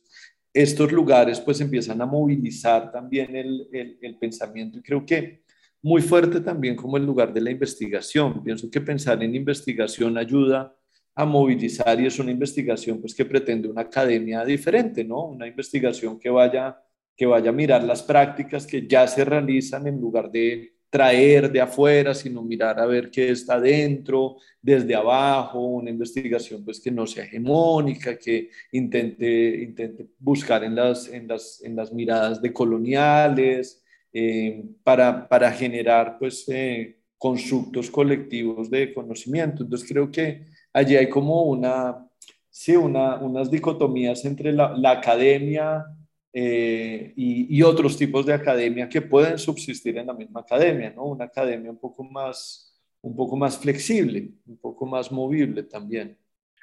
estos 0.52 0.92
lugares 0.92 1.40
pues 1.40 1.60
empiezan 1.60 2.00
a 2.00 2.06
movilizar 2.06 2.92
también 2.92 3.34
el, 3.34 3.68
el, 4.00 4.18
pensamiento 4.18 4.78
y 4.78 4.82
creo 4.82 5.04
que 5.06 5.42
muy 5.80 6.02
fuerte 6.02 6.40
también 6.40 6.76
como 6.76 6.96
el 6.96 7.04
lugar 7.04 7.32
de 7.32 7.40
la 7.40 7.50
investigación. 7.50 8.42
Pienso 8.44 8.70
que 8.70 8.80
pensar 8.80 9.22
en 9.22 9.34
investigación 9.34 10.16
ayuda 10.16 10.76
a 11.14 11.24
movilizar 11.24 12.00
y 12.00 12.06
es 12.06 12.18
una 12.18 12.30
investigación 12.30 13.00
pues 13.00 13.14
que 13.14 13.24
pretende 13.24 13.68
una 13.68 13.82
academia 13.82 14.44
diferente, 14.44 15.04
¿no? 15.04 15.26
Una 15.26 15.46
investigación 15.46 16.18
que 16.18 16.30
vaya 16.30 16.78
que 17.16 17.26
vaya 17.26 17.50
a 17.50 17.52
mirar 17.52 17.84
las 17.84 18.02
prácticas 18.02 18.66
que 18.66 18.86
ya 18.86 19.06
se 19.06 19.24
realizan 19.24 19.86
en 19.86 20.00
lugar 20.00 20.30
de 20.30 20.74
traer 20.92 21.50
de 21.50 21.58
afuera, 21.58 22.12
sino 22.12 22.42
mirar 22.42 22.78
a 22.78 22.84
ver 22.84 23.10
qué 23.10 23.30
está 23.30 23.58
dentro, 23.58 24.36
desde 24.60 24.94
abajo, 24.94 25.58
una 25.58 25.88
investigación 25.88 26.62
pues 26.62 26.78
que 26.78 26.90
no 26.90 27.06
sea 27.06 27.24
hegemónica, 27.24 28.18
que 28.18 28.50
intente, 28.72 29.62
intente 29.62 30.06
buscar 30.18 30.62
en 30.62 30.74
las, 30.74 31.08
en, 31.08 31.26
las, 31.26 31.62
en 31.64 31.76
las 31.76 31.94
miradas 31.94 32.42
de 32.42 32.52
coloniales, 32.52 33.82
eh, 34.12 34.62
para, 34.84 35.26
para, 35.26 35.50
generar 35.52 36.18
pues 36.18 36.46
eh, 36.50 36.98
constructos 37.16 37.90
colectivos 37.90 38.68
de 38.68 38.92
conocimiento. 38.92 39.62
Entonces 39.62 39.88
creo 39.88 40.10
que 40.10 40.44
allí 40.74 40.94
hay 40.94 41.08
como 41.08 41.44
una, 41.44 42.06
sí, 42.50 42.76
una, 42.76 43.16
unas 43.16 43.50
dicotomías 43.50 44.26
entre 44.26 44.52
la, 44.52 44.76
la 44.76 44.90
academia 44.90 45.86
eh, 46.32 47.12
y, 47.14 47.58
y, 47.58 47.62
otros 47.62 47.96
tipos 47.96 48.24
de 48.24 48.32
academia 48.32 48.88
que 48.88 49.02
pueden 49.02 49.38
subsistir 49.38 49.98
en 49.98 50.06
la 50.06 50.14
misma 50.14 50.40
academia, 50.40 50.90
¿no? 50.90 51.04
Una 51.04 51.26
academia 51.26 51.70
un 51.70 51.78
poco 51.78 52.02
más, 52.04 52.74
un 53.02 53.14
poco 53.14 53.36
más 53.36 53.58
flexible, 53.58 54.32
un 54.46 54.56
poco 54.56 54.86
más 54.86 55.12
movible 55.12 55.62
también. 55.64 56.16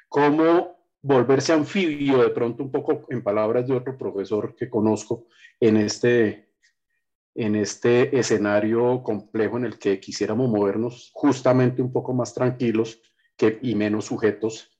¿Cómo 0.08 0.76
volverse 1.02 1.52
anfibio, 1.52 2.22
de 2.22 2.30
pronto 2.30 2.62
un 2.62 2.70
poco 2.70 3.06
en 3.10 3.22
palabras 3.22 3.66
de 3.66 3.74
otro 3.74 3.96
profesor 3.96 4.54
que 4.54 4.68
conozco, 4.68 5.26
en 5.58 5.76
este, 5.76 6.50
en 7.34 7.56
este 7.56 8.18
escenario 8.18 9.02
complejo 9.02 9.56
en 9.56 9.66
el 9.66 9.78
que 9.78 10.00
quisiéramos 10.00 10.50
movernos 10.50 11.10
justamente 11.14 11.80
un 11.80 11.92
poco 11.92 12.12
más 12.12 12.34
tranquilos 12.34 13.00
que, 13.36 13.58
y 13.62 13.74
menos 13.74 14.06
sujetos 14.06 14.70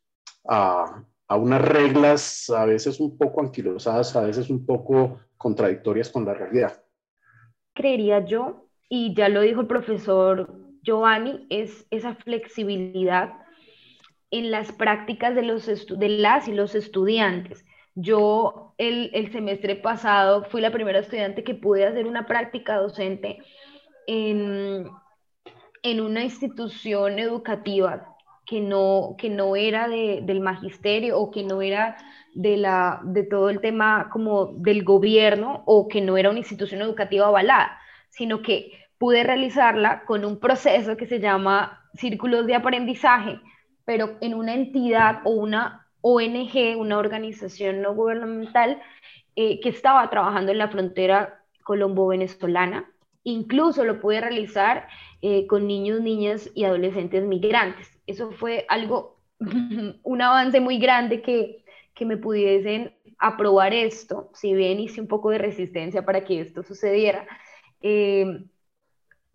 a, 0.49 1.05
a 1.31 1.37
unas 1.37 1.63
reglas 1.63 2.51
a 2.51 2.65
veces 2.65 2.99
un 2.99 3.17
poco 3.17 3.41
anquilosadas, 3.41 4.17
a 4.17 4.23
veces 4.23 4.51
un 4.51 4.67
poco 4.67 5.21
contradictorias 5.37 6.11
con 6.11 6.25
la 6.25 6.35
realidad. 6.35 6.83
Creería 7.73 8.25
yo, 8.25 8.67
y 8.89 9.15
ya 9.15 9.29
lo 9.29 9.43
dijo 9.43 9.61
el 9.61 9.69
profesor 9.69 10.53
Giovanni, 10.83 11.47
es 11.49 11.87
esa 11.93 12.17
flexibilidad 12.17 13.33
en 14.33 14.51
las 14.51 14.73
prácticas 14.73 15.37
de, 15.37 15.43
los 15.43 15.67
de 15.67 16.09
las 16.09 16.49
y 16.49 16.53
los 16.53 16.75
estudiantes. 16.75 17.65
Yo 17.95 18.75
el, 18.77 19.13
el, 19.15 19.31
semestre 19.31 19.77
pasado 19.77 20.43
fui 20.47 20.61
la 20.61 20.73
primera 20.73 20.99
estudiante 20.99 21.45
que 21.45 21.55
pude 21.55 21.87
hacer 21.87 22.09
una 22.09 22.27
práctica 22.27 22.75
docente 22.75 23.39
en, 24.09 24.91
en 25.85 26.01
una 26.01 26.25
institución 26.25 27.21
educativa 27.21 28.10
que 28.51 28.61
no, 28.61 29.15
que 29.17 29.31
no 29.31 29.55
era 29.55 29.87
de, 29.87 30.23
del 30.25 30.41
magisterio 30.41 31.17
o 31.21 31.31
que 31.31 31.45
no 31.45 31.63
era 31.63 31.97
de, 32.35 32.57
la, 32.57 33.01
de 33.05 33.23
todo 33.23 33.49
el 33.49 33.61
tema 33.61 34.11
como 34.13 34.47
del 34.47 34.83
gobierno 34.83 35.63
o 35.67 35.87
que 35.87 36.01
no 36.01 36.17
era 36.17 36.31
una 36.31 36.41
institución 36.41 36.83
educativa 36.83 37.29
avalada, 37.29 37.79
sino 38.09 38.43
que 38.43 38.73
pude 38.99 39.23
realizarla 39.23 40.03
con 40.05 40.25
un 40.25 40.41
proceso 40.41 40.97
que 40.97 41.07
se 41.07 41.21
llama 41.21 41.89
círculos 41.95 42.45
de 42.49 42.57
aprendizaje, 42.57 43.41
pero 43.85 44.17
en 44.21 44.35
una 44.35 44.55
entidad 44.55 45.21
o 45.23 45.31
una 45.31 45.87
ONG, 46.01 46.77
una 46.77 46.99
organización 46.99 47.83
no 47.83 47.95
gubernamental, 47.95 48.83
eh, 49.37 49.61
que 49.61 49.69
estaba 49.69 50.11
trabajando 50.11 50.51
en 50.51 50.59
la 50.59 50.67
frontera 50.67 51.45
colombo-venezolana. 51.63 52.91
Incluso 53.23 53.85
lo 53.85 54.01
pude 54.01 54.21
realizar 54.21 54.89
eh, 55.23 55.47
con 55.47 55.69
niños, 55.69 56.01
niñas 56.01 56.51
y 56.57 56.65
adolescentes 56.65 57.23
migrantes. 57.23 58.00
Eso 58.11 58.33
fue 58.33 58.67
algo, 58.69 59.21
un 60.03 60.23
avance 60.23 60.61
muy 60.61 60.79
grande 60.79 61.23
que, 61.23 61.65
que 61.95 62.05
me 62.05 62.17
pudiesen 62.17 62.95
aprobar 63.19 63.75
esto, 63.75 64.31
si 64.35 64.55
bien 64.55 64.81
hice 64.81 65.01
un 65.01 65.07
poco 65.07 65.31
de 65.31 65.39
resistencia 65.39 66.05
para 66.05 66.25
que 66.25 66.41
esto 66.41 66.63
sucediera. 66.63 67.27
Eh, 67.83 68.45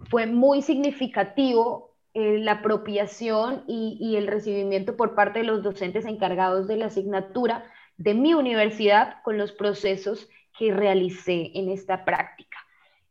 fue 0.10 0.26
muy 0.26 0.62
significativo 0.62 1.96
eh, 2.14 2.40
la 2.40 2.54
apropiación 2.54 3.64
y, 3.68 4.16
el 4.18 4.28
recibimiento 4.28 4.96
por 4.96 5.16
parte 5.16 5.40
de 5.40 5.46
los 5.46 5.64
docentes 5.64 6.06
encargados 6.06 6.68
de 6.68 6.78
la 6.78 6.88
asignatura 6.88 7.66
de 7.98 8.14
mi 8.14 8.34
universidad 8.34 9.22
con 9.24 9.38
los 9.38 9.52
procesos 9.52 10.30
que 10.58 10.74
realicé 10.74 11.52
en 11.56 11.70
esta 11.70 12.06
práctica. 12.06 12.58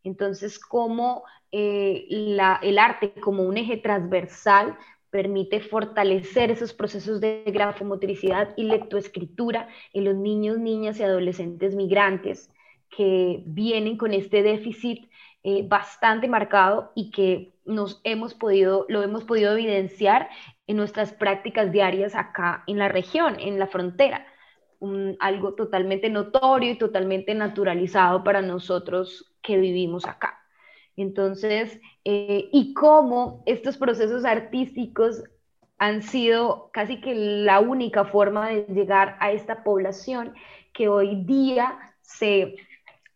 Entonces, 0.03 0.59
cómo 0.59 1.25
eh, 1.53 2.07
el 2.09 2.79
arte 2.79 3.13
como 3.21 3.45
un 3.45 3.57
eje 3.57 3.77
transversal 3.77 4.77
permite 5.15 5.61
fortalecer 5.61 6.51
esos 6.51 6.73
procesos 6.73 7.21
de 7.21 7.45
grafomotricidad 7.47 8.53
y 8.57 8.65
lectoescritura 8.65 9.69
en 9.93 10.07
los 10.07 10.17
niños, 10.17 10.59
niñas 10.59 10.99
y 10.99 11.05
adolescentes 11.05 11.77
migrantes 11.77 12.51
que 12.91 13.45
vienen 13.47 13.97
con 13.97 14.13
este 14.13 14.43
déficit 14.43 15.09
eh, 15.45 15.65
bastante 15.69 16.27
marcado 16.27 16.91
y 16.97 17.13
que 17.13 17.55
nos 17.65 18.01
hemos 18.03 18.35
podido, 18.35 18.87
lo 18.89 19.05
hemos 19.05 19.23
podido 19.23 19.53
evidenciar 19.53 20.31
en 20.67 20.79
nuestras 20.79 21.13
prácticas 21.13 21.71
diarias 21.71 22.17
acá 22.17 22.65
en 22.67 22.79
la 22.79 22.89
región, 22.89 23.37
en 23.39 23.61
la 23.61 23.69
frontera. 23.69 24.27
algo 25.21 25.55
totalmente 25.55 26.11
notorio 26.11 26.73
y 26.73 26.77
totalmente 26.77 27.37
naturalizado 27.37 28.25
para 28.25 28.43
nosotros 28.43 29.33
que 29.43 29.59
vivimos 29.59 30.07
acá. 30.07 30.44
Entonces, 30.97 31.81
eh, 32.05 32.49
y 32.53 32.75
cómo 32.75 33.43
estos 33.47 33.77
procesos 33.77 34.25
artísticos 34.25 35.23
han 35.79 36.03
sido 36.03 36.71
casi 36.73 37.01
que 37.01 37.15
la 37.15 37.61
única 37.61 38.05
forma 38.05 38.49
de 38.49 38.67
llegar 38.73 39.17
a 39.21 39.33
esta 39.33 39.65
población 39.65 40.35
que 40.73 40.89
hoy 40.89 41.25
día 41.25 41.79
se, 42.01 42.57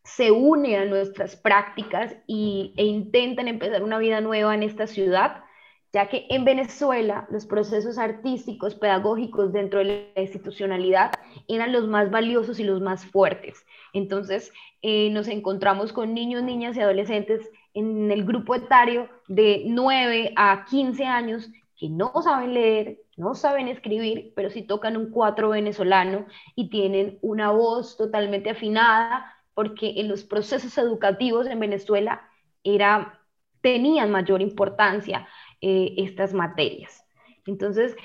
se 0.03 0.31
une 0.31 0.77
a 0.77 0.85
nuestras 0.85 1.37
prácticas 1.37 2.17
y, 2.27 2.75
e 2.77 2.85
intentan 2.85 3.49
empezar 3.49 3.83
una 3.83 3.99
vida 3.99 4.21
nueva 4.21 4.55
en 4.55 4.63
esta 4.63 4.87
ciudad 4.87 5.45
ya 5.93 6.09
que 6.09 6.27
en 6.29 6.45
Venezuela 6.45 7.27
los 7.31 7.47
procesos 7.47 7.99
artísticos, 7.99 8.75
pedagógicos 8.75 9.53
dentro 9.53 9.79
de 9.79 10.11
la 10.15 10.21
institucionalidad 10.21 11.13
eran 11.49 11.73
los 11.73 11.89
más 11.89 12.11
valiosos 12.11 12.61
y 12.61 12.65
los 12.65 12.81
más 12.81 13.07
fuertes. 13.07 13.65
Entonces, 13.95 14.53
eh, 14.83 15.11
nos 15.11 15.29
encontramos 15.29 15.93
con 15.93 16.13
niños, 16.13 16.43
niñas 16.43 16.77
y 16.77 16.81
adolescentes 16.81 17.51
en 17.75 18.11
el 18.11 18.25
grupo 18.25 18.55
etario 18.55 19.09
de 19.29 19.65
9 19.67 20.33
a 20.37 20.65
15 20.65 21.05
años 21.05 21.51
que 21.79 21.89
no 21.89 22.13
saben 22.23 22.55
leer, 22.55 22.99
no 23.17 23.35
saben 23.35 23.69
escribir, 23.69 24.33
pero 24.35 24.51
sí 24.51 24.63
tocan 24.63 24.97
un 24.97 25.11
cuatro 25.11 25.51
venezolano 25.51 26.27
y 26.57 26.71
tienen 26.71 27.19
una 27.23 27.53
voz 27.53 27.97
totalmente 27.97 28.51
afinada, 28.51 29.33
porque 29.55 29.95
en 29.97 30.09
los 30.09 30.25
procesos 30.25 30.77
educativos 30.79 31.47
en 31.47 31.61
Venezuela 31.61 32.29
era, 32.65 33.21
tenían 33.61 34.11
mayor 34.11 34.43
importancia 34.43 35.29
eh, 35.61 35.95
estas 35.99 36.35
materias. 36.35 37.05
Entonces, 37.47 37.97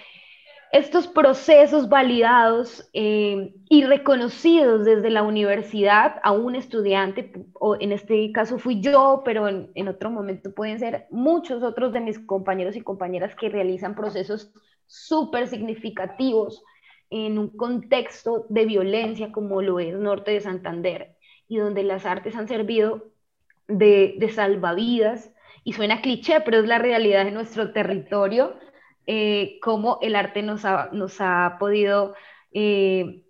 estos 0.73 1.07
procesos 1.07 1.87
validados 1.87 2.89
eh, 2.93 3.53
y 3.69 3.83
reconocidos 3.83 4.83
desde 4.83 5.11
la 5.11 5.21
universidad 5.21 6.19
a 6.23 6.31
un 6.31 6.55
estudiante, 6.55 7.31
o 7.53 7.75
en 7.79 7.91
este 7.91 8.31
caso 8.31 8.57
fui 8.57 8.81
yo, 8.81 9.21
pero 9.23 9.47
en, 9.47 9.69
en, 9.75 9.87
otro 9.87 10.09
momento 10.09 10.51
pueden 10.51 10.79
ser 10.79 11.05
muchos 11.11 11.61
otros 11.61 11.93
de 11.93 11.99
mis 11.99 12.17
compañeros 12.17 12.75
y 12.75 12.81
compañeras 12.81 13.35
que 13.35 13.49
realizan 13.49 13.93
procesos 13.93 14.51
súper 14.87 15.47
significativos 15.47 16.63
en 17.11 17.37
un 17.37 17.49
contexto 17.55 18.47
de 18.49 18.65
violencia 18.65 19.31
como 19.31 19.61
lo 19.61 19.79
es 19.79 19.95
Norte 19.95 20.31
de 20.31 20.41
Santander 20.41 21.15
y 21.47 21.57
donde 21.57 21.83
las 21.83 22.07
artes 22.07 22.35
han 22.35 22.47
servido 22.47 23.11
de, 23.67 24.15
de 24.17 24.29
salvavidas. 24.29 25.31
Y 25.63 25.73
suena 25.73 26.01
cliché, 26.01 26.41
pero 26.41 26.57
es 26.57 26.67
la 26.67 26.79
realidad 26.79 27.23
de 27.23 27.31
nuestro 27.31 27.71
territorio, 27.71 28.55
eh, 29.05 29.59
cómo 29.61 29.99
el 30.01 30.15
arte 30.15 30.41
nos 30.41 30.63
ha, 30.65 31.57
podido 31.59 32.15
eh, 32.51 33.23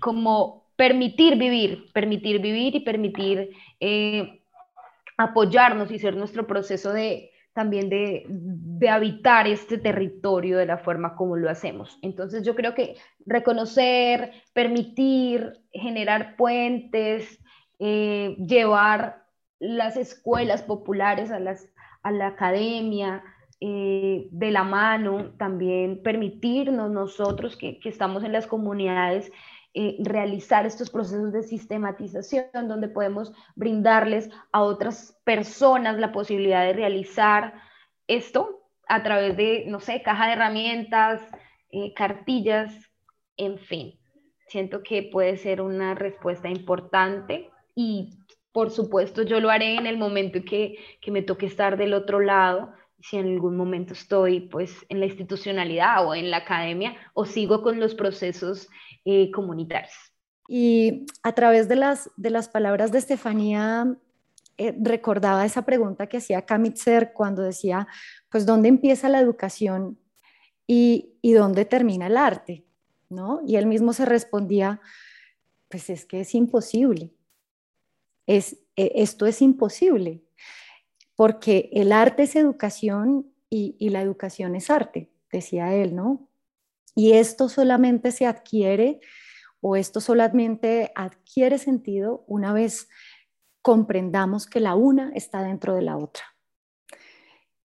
como 0.00 0.64
permitir 0.76 1.36
vivir, 1.36 1.92
permitir 1.92 2.40
vivir 2.40 2.74
y 2.74 2.80
permitir 2.80 3.50
eh, 3.78 4.42
apoyarnos 5.16 5.90
y 5.90 5.98
ser 5.98 6.16
nuestro 6.16 6.46
proceso 6.46 6.92
de 6.92 7.30
también 7.52 7.88
de, 7.90 8.24
de, 8.28 8.88
habitar 8.88 9.46
este 9.46 9.76
territorio 9.76 10.56
de 10.56 10.66
la 10.66 10.78
forma 10.78 11.16
como 11.16 11.36
lo 11.36 11.50
hacemos. 11.50 11.98
Entonces 12.00 12.44
yo 12.44 12.54
creo 12.54 12.74
que 12.74 12.96
reconocer, 13.26 14.32
permitir, 14.52 15.60
generar 15.72 16.36
puentes, 16.36 17.38
llevar 17.78 19.24
las 19.58 19.96
escuelas 19.96 20.62
populares 20.62 21.30
a 21.30 21.40
las, 21.40 21.68
a 22.02 22.12
la 22.12 22.28
academia, 22.28 23.22
eh, 23.62 24.28
de 24.30 24.50
la 24.50 24.64
mano, 24.64 25.32
también 25.36 26.02
permitirnos 26.02 26.90
nosotros 26.90 27.56
que, 27.56 27.78
estamos 27.84 28.24
en 28.24 28.32
las 28.32 28.46
comunidades 28.46 29.30
eh, 29.74 29.98
realizar 30.00 30.64
estos 30.64 30.90
procesos 30.90 31.30
de 31.32 31.42
sistematización 31.42 32.46
donde 32.66 32.88
podemos 32.88 33.32
brindarles 33.54 34.30
a 34.50 34.62
otras 34.62 35.20
personas 35.24 35.98
la 35.98 36.10
posibilidad 36.10 36.64
de 36.64 36.72
realizar 36.72 37.52
esto 38.08 38.62
a 38.88 39.02
través 39.02 39.36
de, 39.36 39.64
no 39.68 39.78
sé, 39.78 40.02
caja 40.02 40.26
de 40.26 40.32
herramientas, 40.32 41.20
eh, 41.70 41.92
cartillas, 41.94 42.72
en 43.36 43.58
fin. 43.58 44.00
Siento 44.48 44.82
que 44.82 45.02
puede 45.02 45.36
ser 45.36 45.60
una 45.60 45.94
respuesta 45.94 46.48
importante 46.48 47.50
y 47.74 48.18
por 48.52 48.70
supuesto, 48.70 49.22
yo 49.22 49.38
lo 49.38 49.50
haré 49.50 49.76
en 49.76 49.86
el 49.86 49.96
momento 49.96 50.40
que, 50.44 50.76
que 51.00 51.10
me 51.10 51.22
toque 51.22 51.46
estar 51.46 51.76
del 51.76 51.94
otro 51.94 52.20
lado, 52.20 52.72
si 53.02 53.16
en 53.16 53.26
algún 53.26 53.56
momento 53.56 53.92
estoy 53.92 54.40
pues 54.40 54.74
en 54.88 55.00
la 55.00 55.06
institucionalidad 55.06 56.06
o 56.06 56.14
en 56.14 56.30
la 56.30 56.38
academia 56.38 56.96
o 57.14 57.24
sigo 57.24 57.62
con 57.62 57.80
los 57.80 57.94
procesos 57.94 58.68
eh, 59.04 59.30
comunitarios. 59.30 59.94
Y 60.48 61.06
a 61.22 61.32
través 61.32 61.68
de 61.68 61.76
las, 61.76 62.10
de 62.16 62.30
las 62.30 62.48
palabras 62.48 62.92
de 62.92 62.98
Estefanía, 62.98 63.96
eh, 64.58 64.74
recordaba 64.80 65.46
esa 65.46 65.64
pregunta 65.64 66.08
que 66.08 66.18
hacía 66.18 66.44
Kamitzer 66.44 67.12
cuando 67.12 67.42
decía, 67.42 67.86
pues, 68.30 68.46
¿dónde 68.46 68.68
empieza 68.68 69.08
la 69.08 69.20
educación 69.20 69.98
y, 70.66 71.14
y 71.22 71.32
dónde 71.32 71.64
termina 71.64 72.08
el 72.08 72.16
arte? 72.16 72.64
¿No? 73.08 73.40
Y 73.46 73.56
él 73.56 73.66
mismo 73.66 73.92
se 73.92 74.04
respondía, 74.04 74.80
pues 75.68 75.88
es 75.90 76.04
que 76.04 76.20
es 76.20 76.34
imposible 76.34 77.12
es, 78.30 78.58
e, 78.76 78.92
esto 78.96 79.26
es 79.26 79.42
imposible, 79.42 80.22
porque 81.20 81.68
el 81.74 81.92
arte 81.92 82.22
es 82.22 82.34
educación 82.34 83.30
y, 83.50 83.90
la 83.90 84.00
educación 84.00 84.56
es 84.56 84.70
arte, 84.70 85.10
decía 85.30 85.74
él, 85.74 85.94
¿no? 85.94 86.30
Y 86.94 87.12
esto 87.12 87.50
solamente 87.50 88.10
se 88.10 88.24
adquiere 88.24 89.00
o 89.60 89.76
esto 89.76 90.00
solamente 90.00 90.92
adquiere 90.94 91.58
sentido 91.58 92.24
una 92.26 92.54
vez 92.54 92.88
comprendamos 93.60 94.46
que 94.46 94.60
la 94.60 94.74
una 94.76 95.12
está 95.14 95.42
dentro 95.42 95.74
de 95.74 95.82
la 95.82 95.98
otra. 95.98 96.24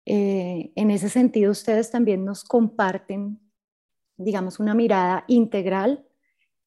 Eh, 0.06 0.74
en 0.76 0.92
ese 0.92 1.08
sentido, 1.08 1.52
ustedes 1.52 1.90
también 1.92 2.26
nos 2.26 2.44
comparten, 2.44 3.40
digamos, 4.18 4.60
una 4.60 4.74
mirada 4.74 5.24
integral, 5.30 6.06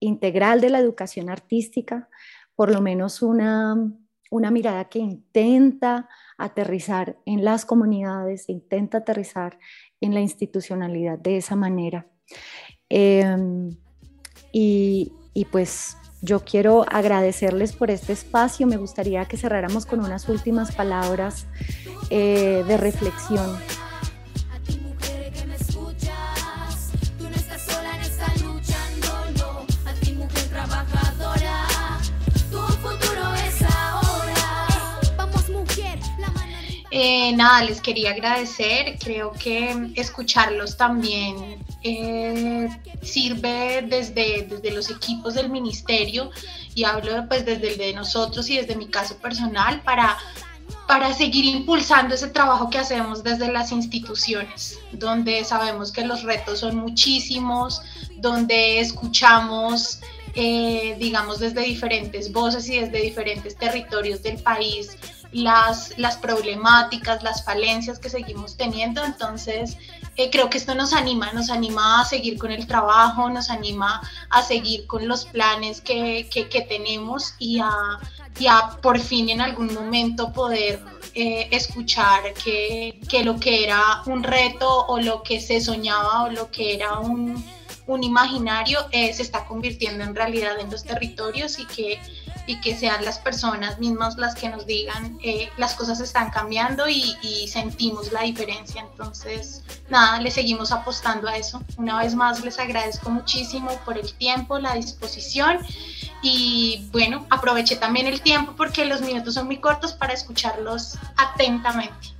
integral 0.01 0.62
de 0.62 0.70
la 0.70 0.79
educación 0.79 1.29
artística, 1.29 2.09
por 2.55 2.72
lo 2.72 2.81
menos 2.81 3.20
una, 3.20 3.77
mirada 4.51 4.85
que 4.87 4.99
intenta 4.99 6.09
aterrizar 6.37 7.19
en 7.27 7.45
las 7.45 7.64
comunidades, 7.64 8.49
intenta 8.49 8.99
aterrizar 8.99 9.59
en 10.01 10.14
la 10.14 10.21
institucionalidad 10.21 11.19
de 11.19 11.38
esa 11.38 11.57
manera. 11.57 12.07
Em, 12.88 13.71
y, 14.53 15.12
pues 15.53 15.97
yo 16.21 16.41
quiero 16.45 16.85
agradecerles 16.91 17.73
por 17.73 17.91
este 17.91 18.12
espacio. 18.12 18.67
Me 18.67 18.77
gustaría 18.77 19.25
que 19.27 19.37
cerráramos 19.37 19.87
con 19.87 20.01
unas 20.01 20.29
últimas 20.29 20.75
palabras 20.75 21.47
eh, 22.11 22.64
de 22.67 22.77
reflexión 22.77 23.49
Eh, 37.01 37.32
nada, 37.36 37.62
les 37.62 37.80
quería 37.80 38.11
agradecer. 38.11 38.99
Creo 38.99 39.30
que 39.30 39.92
escucharlos 39.94 40.76
también 40.76 41.64
eh, 41.84 42.68
sirve 43.03 43.86
desde, 43.88 44.49
desde 44.51 44.72
los 44.72 44.90
equipos 44.90 45.34
del 45.34 45.49
ministerio 45.49 46.32
y 46.74 46.82
hablo 46.82 47.24
pues 47.28 47.46
desde 47.46 47.70
el 47.70 47.78
de 47.78 47.92
nosotros 47.92 48.51
y 48.51 48.57
desde 48.57 48.74
mi 48.74 48.88
caso 48.88 49.16
personal 49.18 49.80
para, 49.82 50.18
para 50.88 51.14
seguir 51.14 51.44
impulsando 51.44 52.16
ese 52.16 52.30
trabajo 52.30 52.68
que 52.68 52.78
hacemos 52.78 53.22
desde 53.22 53.53
las 53.53 53.70
instituciones, 53.70 54.76
donde 54.90 55.44
sabemos 55.44 55.92
que 55.92 56.05
los 56.05 56.24
retos 56.24 56.59
son 56.59 56.78
muchísimos, 56.78 57.80
donde 58.16 58.80
escuchamos, 58.80 60.01
eh, 60.34 60.96
digamos, 60.99 61.38
desde 61.38 61.61
diferentes 61.62 62.32
voces 62.32 62.68
y 62.68 62.80
desde 62.80 63.03
diferentes 63.03 63.57
territorios 63.57 64.20
del 64.24 64.42
país 64.42 64.96
las, 65.33 65.97
las 65.99 66.16
problemáticas, 66.16 67.22
las 67.22 67.45
falencias 67.45 67.99
que 67.99 68.11
seguimos 68.11 68.57
teniendo. 68.57 69.05
Entonces, 69.05 69.76
eh, 70.16 70.31
creo 70.31 70.51
que 70.51 70.59
esto 70.59 70.74
nos 70.74 70.93
anima, 70.93 71.33
nos 71.33 71.51
anima 71.51 72.01
a 72.01 72.05
seguir 72.05 72.39
con 72.39 72.51
el 72.51 72.66
trabajo, 72.66 73.31
nos 73.31 73.51
anima 73.51 74.03
a 74.31 74.43
seguir 74.43 74.87
con 74.87 75.07
los 75.07 75.26
planes 75.26 75.81
que, 75.81 76.29
que, 76.31 76.62
tenemos 76.62 77.35
y 77.39 77.61
a, 77.61 77.70
y 78.39 78.47
a, 78.47 78.79
por 78.83 78.99
fin 78.99 79.31
en 79.31 79.41
algún 79.41 79.72
momento 79.72 80.33
poder 80.33 80.81
eh, 81.14 81.49
escuchar 81.53 82.35
que, 82.35 82.99
que, 83.09 83.22
lo 83.22 83.39
que 83.39 83.64
era 83.64 84.03
un 84.07 84.22
reto 84.22 84.87
o 84.87 84.99
lo 84.99 85.22
que 85.22 85.41
se 85.41 85.61
soñaba 85.61 86.24
o 86.24 86.31
lo 86.31 86.51
que 86.51 86.74
era 86.74 86.99
un, 86.99 87.45
un 87.89 88.05
imaginario 88.05 88.81
eh, 88.93 89.12
se 89.14 89.22
está 89.22 89.47
convirtiendo 89.47 90.05
en 90.05 90.14
realidad 90.14 90.61
en 90.61 90.70
los 90.70 90.85
territorios 90.85 91.59
y 91.59 91.66
que 91.66 92.01
y 92.49 92.59
que 92.62 92.74
sean 92.74 93.05
las 93.05 93.18
personas 93.18 93.78
mismas 93.78 94.16
las 94.16 94.34
que 94.34 94.49
nos 94.49 94.66
digan 94.66 95.18
eh, 95.22 95.51
las 95.59 95.74
cosas 95.74 96.01
están 96.01 96.30
cambiando 96.30 96.88
y, 96.88 97.14
y, 97.20 97.46
sentimos 97.46 98.11
la 98.11 98.22
diferencia. 98.22 98.86
Entonces, 98.90 99.62
nada, 99.90 100.18
le 100.18 100.30
seguimos 100.30 100.72
apostando 100.72 101.28
a 101.28 101.36
eso. 101.36 101.62
Una 101.76 101.99
vez 101.99 102.14
más, 102.14 102.42
les 102.42 102.59
agradezco 102.59 103.11
muchísimo 103.11 103.70
por 103.84 103.99
el 103.99 104.14
tiempo, 104.14 104.59
la 104.59 104.74
disposición 104.74 105.59
y 106.22 106.88
bueno, 106.90 107.26
aproveché 107.28 107.76
también 107.76 108.07
el 108.07 108.22
tiempo 108.22 108.55
porque 108.57 108.86
los 108.86 109.03
minutos 109.03 109.34
son 109.34 109.46
muy 109.46 109.59
cortos 109.59 109.92
para 109.92 110.14
escucharlos 110.14 110.99
atentamente. 111.18 112.14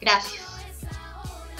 Gracias. 0.00 0.50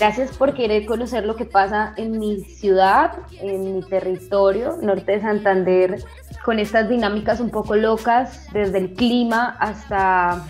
Gracias 0.01 0.35
por 0.35 0.55
querer 0.55 0.87
conocer 0.87 1.27
lo 1.27 1.37
que 1.37 1.45
pasa 1.45 1.93
en 1.99 2.19
mi 2.19 2.41
ciudad, 2.41 3.19
en 3.33 3.77
mi 3.77 3.83
territorio, 3.83 4.79
norte 4.81 5.13
de 5.13 5.21
Santander, 5.21 6.03
con 6.45 6.59
estas 6.59 6.89
dinámicas 6.89 7.41
un 7.41 7.51
poco 7.51 7.77
locas, 7.77 8.47
desde 8.53 8.79
el 8.79 8.95
clima 8.95 9.57
hasta, 9.61 10.45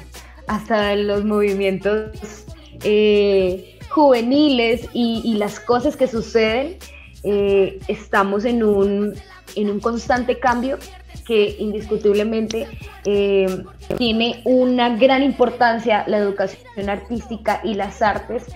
hasta 0.46 0.94
los 0.96 1.24
movimientos 1.24 2.44
eh, 2.84 3.78
juveniles 3.88 4.88
y, 4.92 5.34
las 5.36 5.58
cosas 5.60 5.96
que 5.96 6.06
suceden. 6.06 6.76
Eh, 7.22 7.78
estamos 7.88 8.44
en 8.44 8.62
un, 8.62 9.14
en 9.56 9.70
un 9.70 9.80
constante 9.80 10.38
cambio 10.38 10.78
que 11.26 11.56
indiscutiblemente 11.58 12.66
eh, 13.04 13.62
tiene 13.98 14.40
una 14.44 14.96
gran 14.96 15.22
importancia 15.22 16.04
la 16.06 16.16
educación 16.18 16.88
artística 16.88 17.60
y 17.62 17.74
las 17.74 18.00
artes 18.00 18.46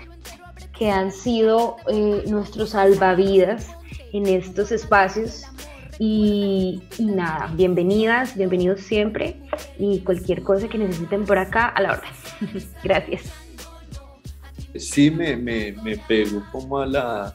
que 0.79 0.91
han 0.91 1.13
sido 1.13 1.77
nuestros 2.27 2.71
salvavidas 2.71 3.69
en 4.13 4.27
estos 4.27 4.73
espacios. 4.73 5.45
Y, 5.99 6.83
nada, 6.99 7.53
bienvenidas, 7.55 8.37
bienvenidos 8.37 8.81
siempre 8.81 9.37
y 9.79 10.01
cualquier 10.01 10.43
cosa 10.43 10.69
que 10.69 10.79
necesiten 10.79 11.25
por 11.25 11.39
acá 11.39 11.69
a 11.69 11.83
la 11.83 11.93
orden. 11.93 12.65
Gracias. 12.83 13.33
Sí, 14.77 15.11
me, 15.11 15.37
me, 15.37 15.73
me, 15.85 15.97
pego 15.97 16.43
como 16.51 16.81
a 16.81 16.87
la, 16.87 17.35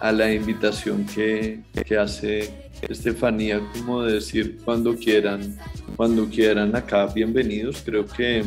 a 0.00 0.10
la 0.10 0.32
invitación 0.32 1.06
que, 1.06 1.60
que 1.86 1.96
hace 1.96 2.70
Estefanía, 2.82 3.60
como 3.74 4.02
decir 4.02 4.58
cuando 4.64 4.96
quieran, 4.96 5.56
cuando 5.94 6.28
quieran 6.28 6.74
acá, 6.74 7.06
bienvenidos. 7.06 7.82
Creo 7.84 8.06
que 8.06 8.44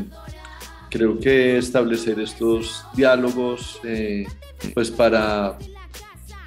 creo 0.94 1.20
que 1.20 1.58
establecer 1.58 2.20
estos 2.20 2.86
diálogos, 2.96 3.80
eh, 3.84 4.28
pues 4.76 4.92
para, 4.92 5.58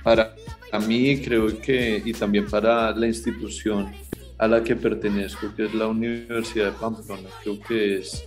para 0.05 0.36
mí 0.79 1.21
creo 1.21 1.61
que, 1.61 2.03
y 2.05 2.13
también 2.13 2.47
para 2.47 2.91
la 2.93 3.07
institución 3.07 3.93
a 4.39 4.47
la 4.47 4.63
que 4.63 4.77
pertenezco, 4.77 5.55
que 5.55 5.67
es 5.67 5.75
la 5.75 5.87
Universidad 5.87 6.67
de 6.67 6.79
Pamplona, 6.79 7.29
creo 7.43 7.61
que 7.61 7.99
es 7.99 8.27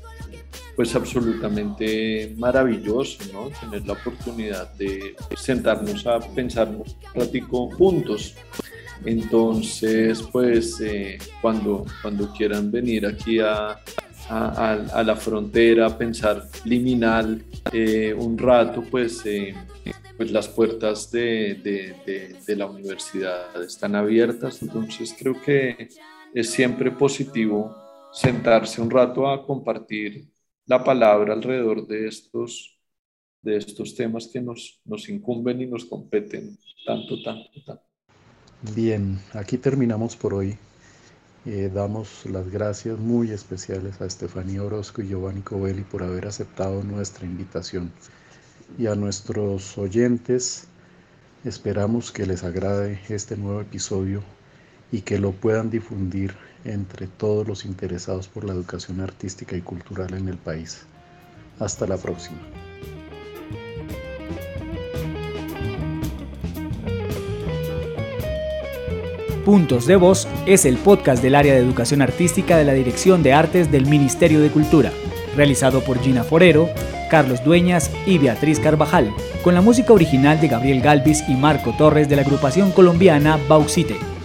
pues 0.76 0.96
absolutamente 0.96 2.34
maravilloso, 2.38 3.18
¿no? 3.34 3.50
Tener 3.50 3.86
la 3.86 3.94
oportunidad 3.94 4.72
de 4.76 5.14
sentarnos 5.36 6.08
a 6.08 6.20
pensar 6.20 6.70
un 6.70 6.86
ratico 7.14 7.70
juntos. 7.72 8.36
Entonces, 9.04 10.22
pues 10.32 10.80
eh, 10.80 11.18
cuando, 11.42 11.86
cuando 12.02 12.32
quieran 12.32 12.72
venir 12.72 13.06
aquí 13.06 13.40
a, 13.40 13.78
a, 14.30 14.72
a, 14.94 15.04
la 15.04 15.16
frontera, 15.16 15.98
pensar 15.98 16.48
liminal 16.64 17.42
eh, 17.74 18.14
un 18.18 18.38
rato, 18.38 18.84
pues, 18.90 19.26
eh, 19.26 19.54
pues 20.18 20.32
las 20.32 20.48
puertas 20.48 21.12
de, 21.12 22.36
la 22.48 22.66
universidad 22.66 23.62
están 23.64 23.96
abiertas, 23.96 24.62
entonces 24.62 25.16
creo 25.18 25.40
que 25.42 25.90
es 26.34 26.50
siempre 26.50 26.92
positivo 26.92 27.76
sentarse 28.12 28.82
un 28.82 28.90
rato 28.90 29.30
a 29.30 29.46
compartir 29.46 30.28
la 30.66 30.84
palabra 30.84 31.34
alrededor 31.34 31.88
de 31.88 32.08
estos, 32.08 32.78
de 33.42 33.58
estos 33.58 33.96
temas 33.96 34.28
que 34.28 34.42
nos, 34.42 34.82
nos 34.86 35.10
incumben 35.10 35.62
y 35.62 35.66
nos 35.66 35.86
competen 35.86 36.58
tanto, 36.86 37.22
tanto, 37.24 37.50
tanto. 37.66 37.84
Bien, 38.76 39.20
aquí 39.34 39.58
terminamos 39.58 40.16
por 40.18 40.34
hoy. 40.34 40.58
Eh, 41.46 41.72
damos 41.74 42.26
las 42.26 42.52
gracias 42.52 43.00
muy 43.00 43.32
especiales 43.32 44.02
a 44.02 44.06
Estefanía 44.06 44.62
Orozco 44.62 45.02
y 45.02 45.08
Giovanni 45.08 45.42
Covelli 45.42 45.84
por 45.84 46.04
haber 46.04 46.28
aceptado 46.28 46.84
nuestra 46.84 47.26
invitación. 47.26 47.94
Y 48.78 48.88
a 48.88 48.96
nuestros 48.96 49.78
oyentes, 49.78 50.68
esperamos 51.44 52.12
que 52.12 52.26
les 52.26 52.44
agrade 52.44 53.00
este 53.10 53.36
nuevo 53.36 53.62
episodio 53.62 54.24
y 54.92 55.02
que 55.02 55.20
lo 55.20 55.32
puedan 55.32 55.70
difundir 55.70 56.36
entre 56.66 57.08
todos 57.08 57.48
los 57.48 57.66
interesados 57.66 58.28
por 58.28 58.44
la 58.44 58.54
educación 58.54 59.02
artística 59.02 59.56
y 59.56 59.62
cultural 59.62 60.14
en 60.14 60.28
el 60.28 60.38
país. 60.38 60.82
Hasta 61.60 61.88
la 61.88 61.98
próxima. 61.98 62.40
Puntos 69.46 69.88
de 69.88 69.96
Voz 69.96 70.28
es 70.46 70.66
el 70.66 70.78
podcast 70.78 71.24
del 71.24 71.34
área 71.34 71.54
de 71.54 71.60
educación 71.60 72.02
artística 72.02 72.56
de 72.58 72.66
la 72.66 72.74
Dirección 72.74 73.24
de 73.24 73.34
Artes 73.34 73.72
del 73.72 73.88
Ministerio 73.88 74.42
de 74.42 74.52
Cultura, 74.52 74.92
realizado 75.36 75.82
por 75.84 76.00
Gina 76.00 76.24
Forero, 76.24 76.70
Carlos 77.10 77.44
Dueñas 77.44 77.92
y 78.06 78.18
Beatriz 78.18 78.60
Carvajal, 78.60 79.14
con 79.44 79.54
la 79.54 79.62
música 79.62 79.94
original 79.94 80.40
de 80.40 80.48
Gabriel 80.48 80.82
Galvis 80.82 81.24
y 81.28 81.34
Marco 81.34 81.74
Torres 81.78 82.08
de 82.08 82.16
la 82.16 82.22
agrupación 82.22 82.72
colombiana 82.72 83.38
Bauxite. 83.48 84.19